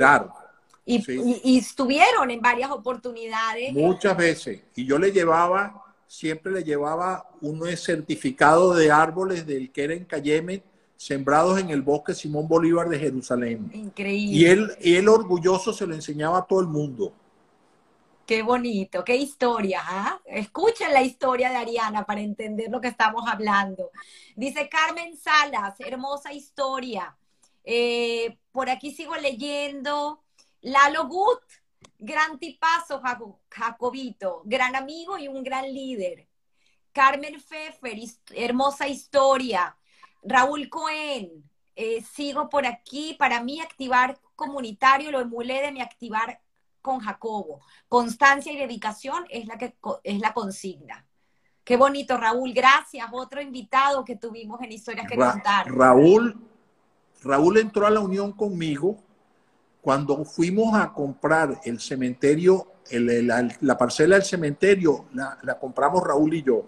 [1.44, 3.72] y, estuvieron en varias oportunidades.
[3.72, 4.60] Muchas veces.
[4.74, 10.04] Y yo le llevaba, siempre le llevaba un certificado de árboles del que era en
[10.04, 10.62] Cayeme,
[10.96, 13.70] sembrados en el bosque Simón Bolívar de Jerusalén.
[13.72, 14.36] Increíble.
[14.36, 17.12] Y él, y él orgulloso se lo enseñaba a todo el mundo.
[18.30, 19.82] Qué bonito, qué historia.
[19.84, 20.20] ¿ah?
[20.24, 23.90] Escuchen la historia de Ariana para entender lo que estamos hablando.
[24.36, 27.16] Dice Carmen Salas, hermosa historia.
[27.64, 30.22] Eh, por aquí sigo leyendo.
[30.62, 31.40] Lalo Gut,
[31.98, 33.00] gran tipazo,
[33.48, 36.26] Jacobito, gran amigo y un gran líder.
[36.92, 37.98] Carmen Pfeffer,
[38.34, 39.76] hermosa historia.
[40.22, 43.14] Raúl Cohen, eh, sigo por aquí.
[43.18, 46.40] Para mí, activar comunitario lo emulé de mi activar
[46.82, 47.60] con Jacobo.
[47.88, 51.06] Constancia y dedicación es la, que, es la consigna.
[51.64, 52.52] Qué bonito, Raúl.
[52.52, 53.06] Gracias.
[53.12, 55.70] Otro invitado que tuvimos en Historias que Contar.
[55.70, 56.38] Raúl,
[57.22, 59.02] Raúl entró a la unión conmigo
[59.80, 66.66] cuando fuimos a comprar el cementerio, la, parcela del cementerio, la, compramos Raúl y yo.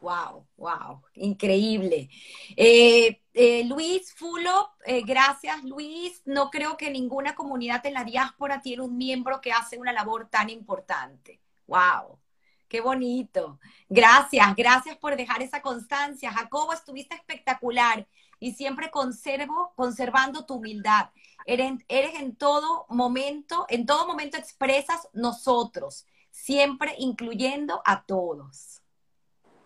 [0.00, 2.08] Wow, wow, increíble.
[2.56, 6.22] Eh, eh, Luis Fulo, eh, gracias Luis.
[6.24, 10.28] No creo que ninguna comunidad en la diáspora tiene un miembro que hace una labor
[10.30, 11.38] tan importante.
[11.66, 12.18] Wow,
[12.66, 13.60] qué bonito.
[13.90, 16.32] Gracias, gracias por dejar esa constancia.
[16.32, 18.08] Jacobo, estuviste espectacular
[18.40, 21.10] y siempre conservo, conservando tu humildad.
[21.46, 28.80] Eres, eres en todo momento, en todo momento expresas nosotros, siempre incluyendo a todos.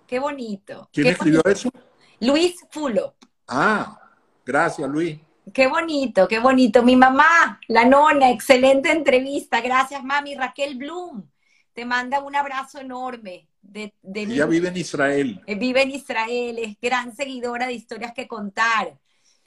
[0.06, 0.88] Qué bonito.
[0.92, 1.70] ¿Quién escribió eso?
[2.20, 3.14] Luis Fulo.
[3.48, 3.98] Ah,
[4.44, 5.18] gracias, Luis.
[5.52, 6.82] Qué bonito, qué bonito.
[6.82, 9.60] Mi mamá, la nona, excelente entrevista.
[9.60, 10.34] Gracias, mami.
[10.34, 11.28] Raquel Bloom,
[11.74, 13.48] te manda un abrazo enorme.
[13.60, 15.42] De, Ella vive en Israel.
[15.46, 18.98] Eh, vive en Israel, es gran seguidora de historias que contar.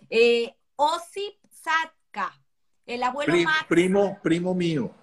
[0.09, 2.33] Eh, Osip Satka,
[2.85, 3.33] el abuelo
[3.67, 4.93] Primo, primo mío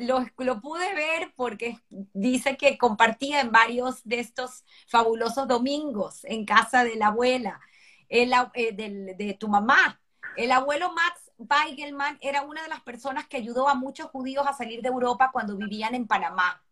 [0.00, 6.84] lo, pude ver porque dice que compartía en varios de estos fabulosos domingos en casa
[6.84, 7.60] de la abuela,
[8.08, 8.72] el, eh,
[9.16, 10.00] de tu mamá.
[10.36, 14.52] El abuelo Max Weigelman era una de las personas que ayudó a muchos judíos a
[14.52, 16.62] salir de Europa cuando vivían en Panamá.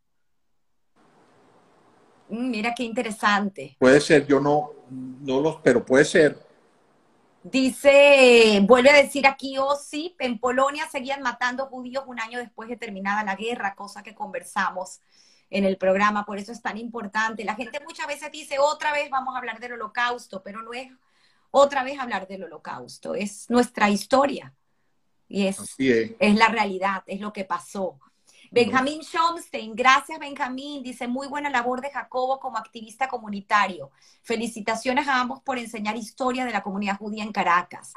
[2.29, 3.77] Mm, mira qué interesante.
[3.79, 6.39] Puede ser, yo no, no los, pero puede ser.
[7.43, 12.77] Dice, vuelve a decir aquí Osip, en Polonia seguían matando judíos un año después de
[12.77, 15.01] terminada la guerra, cosa que conversamos
[15.51, 17.45] en el programa, por eso es tan importante.
[17.45, 20.89] La gente muchas veces dice, otra vez vamos a hablar del holocausto, pero no es
[21.51, 24.55] otra vez hablar del holocausto, es nuestra historia
[25.29, 27.99] y es, es la realidad, es lo que pasó.
[28.51, 33.91] Benjamín Schomstein, gracias Benjamín, dice muy buena labor de Jacobo como activista comunitario.
[34.23, 37.93] Felicitaciones a ambos por enseñar historia de la comunidad judía en Caracas.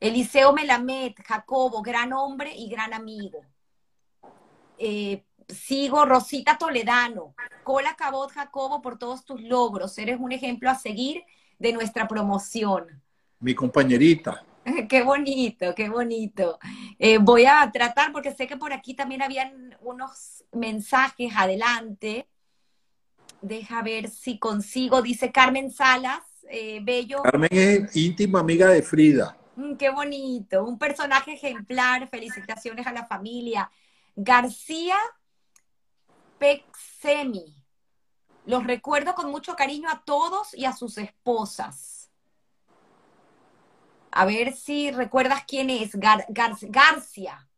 [0.00, 3.40] Eliseo Melamed, Jacobo, gran hombre y gran amigo.
[4.78, 7.34] Eh, sigo Rosita Toledano,
[7.64, 9.98] Cola Cabot Jacobo por todos tus logros.
[9.98, 11.24] Eres un ejemplo a seguir
[11.58, 13.02] de nuestra promoción.
[13.40, 14.44] Mi compañerita.
[14.88, 16.58] Qué bonito, qué bonito.
[16.98, 22.28] Eh, voy a tratar, porque sé que por aquí también habían unos mensajes adelante.
[23.40, 27.22] Deja ver si consigo, dice Carmen Salas, eh, bello.
[27.22, 29.36] Carmen es íntima amiga de Frida.
[29.56, 33.70] Mm, qué bonito, un personaje ejemplar, felicitaciones a la familia.
[34.16, 34.96] García
[36.38, 37.56] Pexemi,
[38.46, 41.97] los recuerdo con mucho cariño a todos y a sus esposas.
[44.18, 45.92] A ver si recuerdas quién es.
[45.94, 47.48] Garcia.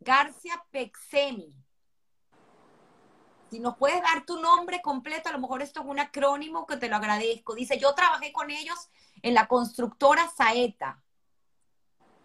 [0.00, 1.54] Garcia Pexemi.
[3.48, 6.78] Si nos puedes dar tu nombre completo, a lo mejor esto es un acrónimo que
[6.78, 7.54] te lo agradezco.
[7.54, 8.90] Dice, yo trabajé con ellos
[9.22, 11.00] en la constructora Saeta.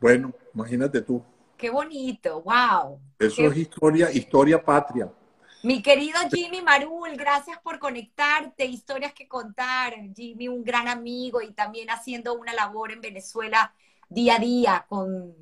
[0.01, 1.23] Bueno, imagínate tú.
[1.55, 2.99] Qué bonito, wow.
[3.19, 5.13] Eso es historia, historia patria.
[5.61, 9.93] Mi querido Jimmy Marul, gracias por conectarte, historias que contar.
[10.15, 13.73] Jimmy, un gran amigo y también haciendo una labor en Venezuela
[14.07, 15.35] día a día con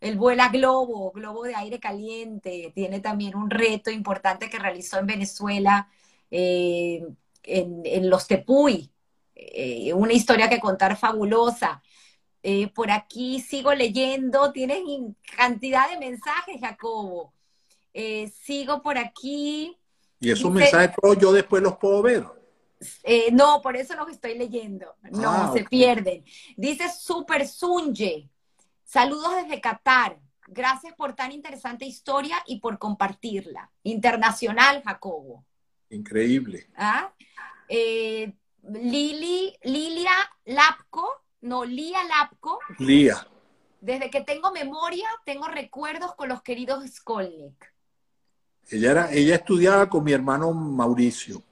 [0.00, 2.72] el Vuela Globo, Globo de Aire Caliente.
[2.74, 5.88] Tiene también un reto importante que realizó en Venezuela,
[6.30, 7.06] eh,
[7.42, 8.90] en, los Tepuy.
[9.34, 11.82] Eh, una historia que contar fabulosa.
[12.42, 14.80] Eh, por aquí sigo leyendo, tienes
[15.36, 17.34] cantidad de mensajes, Jacobo.
[17.92, 19.76] Eh, sigo por aquí.
[20.20, 22.24] ¿Y esos mensajes todos yo después los puedo ver?
[23.02, 24.94] Eh, no, por eso los estoy leyendo.
[25.10, 26.24] No, ah, se pierden.
[26.56, 28.28] Dice Super Sunye.
[28.84, 30.18] Saludos desde Qatar.
[30.48, 33.70] Gracias por tan interesante historia y por compartirla.
[33.84, 35.44] Internacional, Jacobo.
[35.90, 36.68] Increíble.
[36.74, 37.12] ¿Ah?
[37.68, 40.12] Eh, Lili, Lilia
[40.44, 41.08] Lapco,
[41.42, 42.58] no, Lía Lapco.
[42.78, 43.26] Lía.
[43.80, 47.69] Desde que tengo memoria, tengo recuerdos con los queridos Skolnik.
[48.68, 51.42] Ella, era, ella estudiaba con mi hermano Mauricio.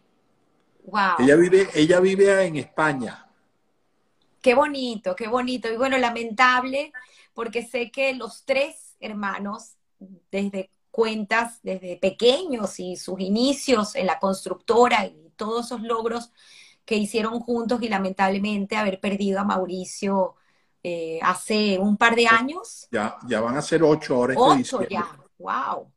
[0.84, 1.16] Wow.
[1.18, 3.26] Ella vive, ella vive en España.
[4.40, 5.70] Qué bonito, qué bonito.
[5.70, 6.92] Y bueno, lamentable,
[7.34, 9.74] porque sé que los tres hermanos,
[10.30, 16.30] desde cuentas, desde pequeños y sus inicios en la constructora y todos esos logros
[16.84, 20.36] que hicieron juntos y lamentablemente haber perdido a Mauricio
[20.82, 22.88] eh, hace un par de años.
[22.90, 24.34] Ya, ya van a ser ocho ahora.
[24.36, 25.06] Ocho ya,
[25.38, 25.92] wow.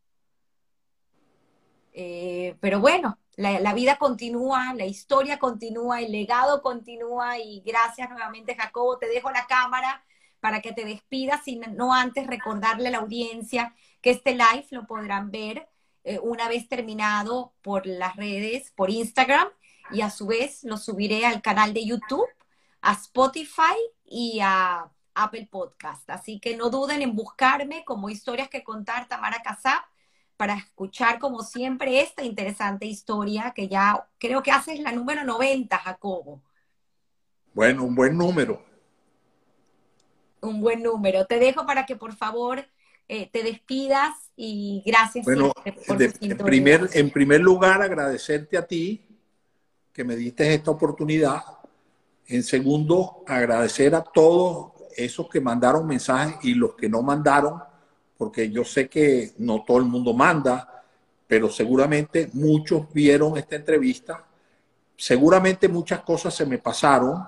[1.93, 8.55] Eh, pero bueno, la, vida continúa, la historia continúa, el legado continúa y gracias nuevamente
[8.55, 10.03] Jacobo, te dejo la cámara
[10.39, 14.87] para que te despidas, y no antes recordarle a la audiencia que este live lo
[14.87, 15.67] podrán ver
[16.03, 19.47] eh, una vez terminado por las redes, por Instagram
[19.91, 22.27] y a su vez lo subiré al canal de YouTube,
[22.81, 26.09] a Spotify y a Apple Podcast.
[26.09, 29.83] Así que no duden en buscarme como historias que contar Tamara Casap
[30.41, 35.77] para escuchar como siempre esta interesante historia que ya creo que haces la número 90,
[35.77, 36.41] Jacobo.
[37.53, 38.65] Bueno, un buen número.
[40.41, 41.27] Un buen número.
[41.27, 42.65] Te dejo para que por favor
[43.07, 45.53] eh, te despidas y gracias bueno,
[45.85, 49.05] por en, primer, en primer lugar, agradecerte a ti
[49.93, 51.43] que me diste esta oportunidad.
[52.25, 57.61] En segundo, agradecer a todos esos que mandaron mensajes y los que no mandaron,
[58.21, 60.83] porque yo sé que no todo el mundo manda,
[61.25, 64.23] pero seguramente muchos vieron esta entrevista.
[64.95, 67.23] Seguramente muchas cosas se me pasaron,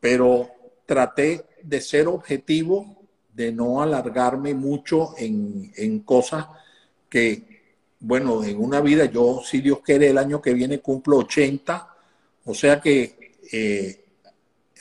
[0.00, 0.48] pero
[0.86, 2.96] traté de ser objetivo
[3.34, 6.46] de no alargarme mucho en, cosas
[7.10, 11.86] que, bueno, en una vida, yo, si Dios quiere, el año que viene cumplo 80,
[12.46, 14.06] o sea que eh,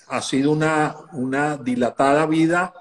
[0.08, 2.74] ha sido una, una dilatada vida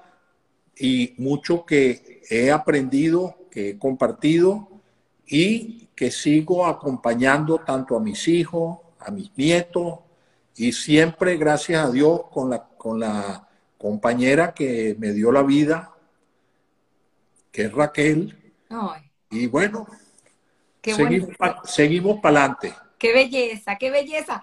[0.79, 4.69] y mucho que he aprendido, que he compartido
[5.27, 10.01] y que sigo acompañando tanto a mis hijos, a mis nietos
[10.57, 15.95] y siempre, gracias a Dios, con la, con la compañera que me dio la vida,
[17.53, 18.55] que es Raquel.
[19.31, 19.87] Y bueno,
[20.83, 22.75] seguimos, para adelante.
[22.99, 24.43] Qué belleza, qué belleza.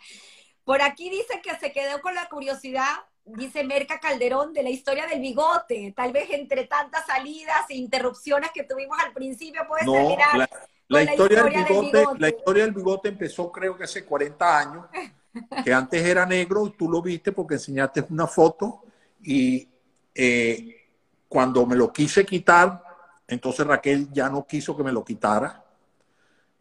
[0.64, 2.93] Por aquí dice que se quedó con la curiosidad,
[3.26, 5.94] dice Merca Calderón, de la historia del bigote.
[5.95, 10.50] Tal vez entre tantas salidas e interrupciones que tuvimos al principio, puedes terminar.
[10.90, 14.86] La, historia, del bigote, la historia del bigote empezó creo que hace 40 años,
[15.64, 18.84] que antes era negro, y tú lo viste porque enseñaste una foto
[19.24, 19.68] y
[20.14, 20.88] eh,
[21.28, 22.84] cuando me lo quise quitar,
[23.28, 25.64] entonces Raquel ya no quiso que me lo quitara.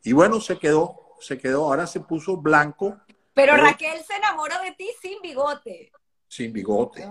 [0.03, 2.97] Y bueno, se quedó, se quedó, ahora se puso blanco.
[3.35, 5.93] Pero, Raquel se enamoró de ti sin bigote.
[6.33, 7.07] Sin bigote.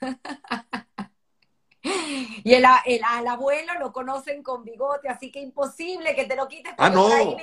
[1.82, 6.72] y el, al abuelo lo conocen con bigote, así que imposible que te lo quites.
[6.78, 7.06] Ah, no.
[7.10, 7.36] y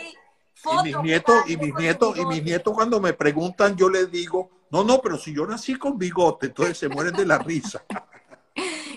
[0.84, 4.84] mis nietos, y mis nietos, y mis nietos cuando me preguntan, yo les digo, no,
[4.84, 7.86] no, pero si yo nací con bigote, entonces se mueren de la risa.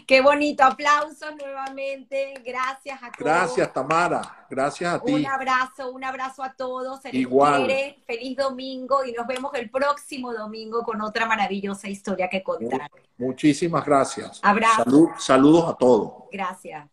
[0.06, 2.34] Qué bonito, aplausos nuevamente.
[2.44, 3.18] Gracias a todos.
[3.18, 4.46] Gracias, Tamara.
[4.48, 5.12] Gracias a ti.
[5.12, 7.00] Un abrazo, un abrazo a todos.
[7.10, 7.66] Igual.
[8.06, 12.88] Feliz domingo y nos vemos el próximo domingo con otra maravillosa historia que contar.
[13.18, 14.38] Muchísimas gracias.
[14.42, 14.84] Abrazo.
[15.18, 16.12] Saludos a todos.
[16.30, 16.88] Gracias.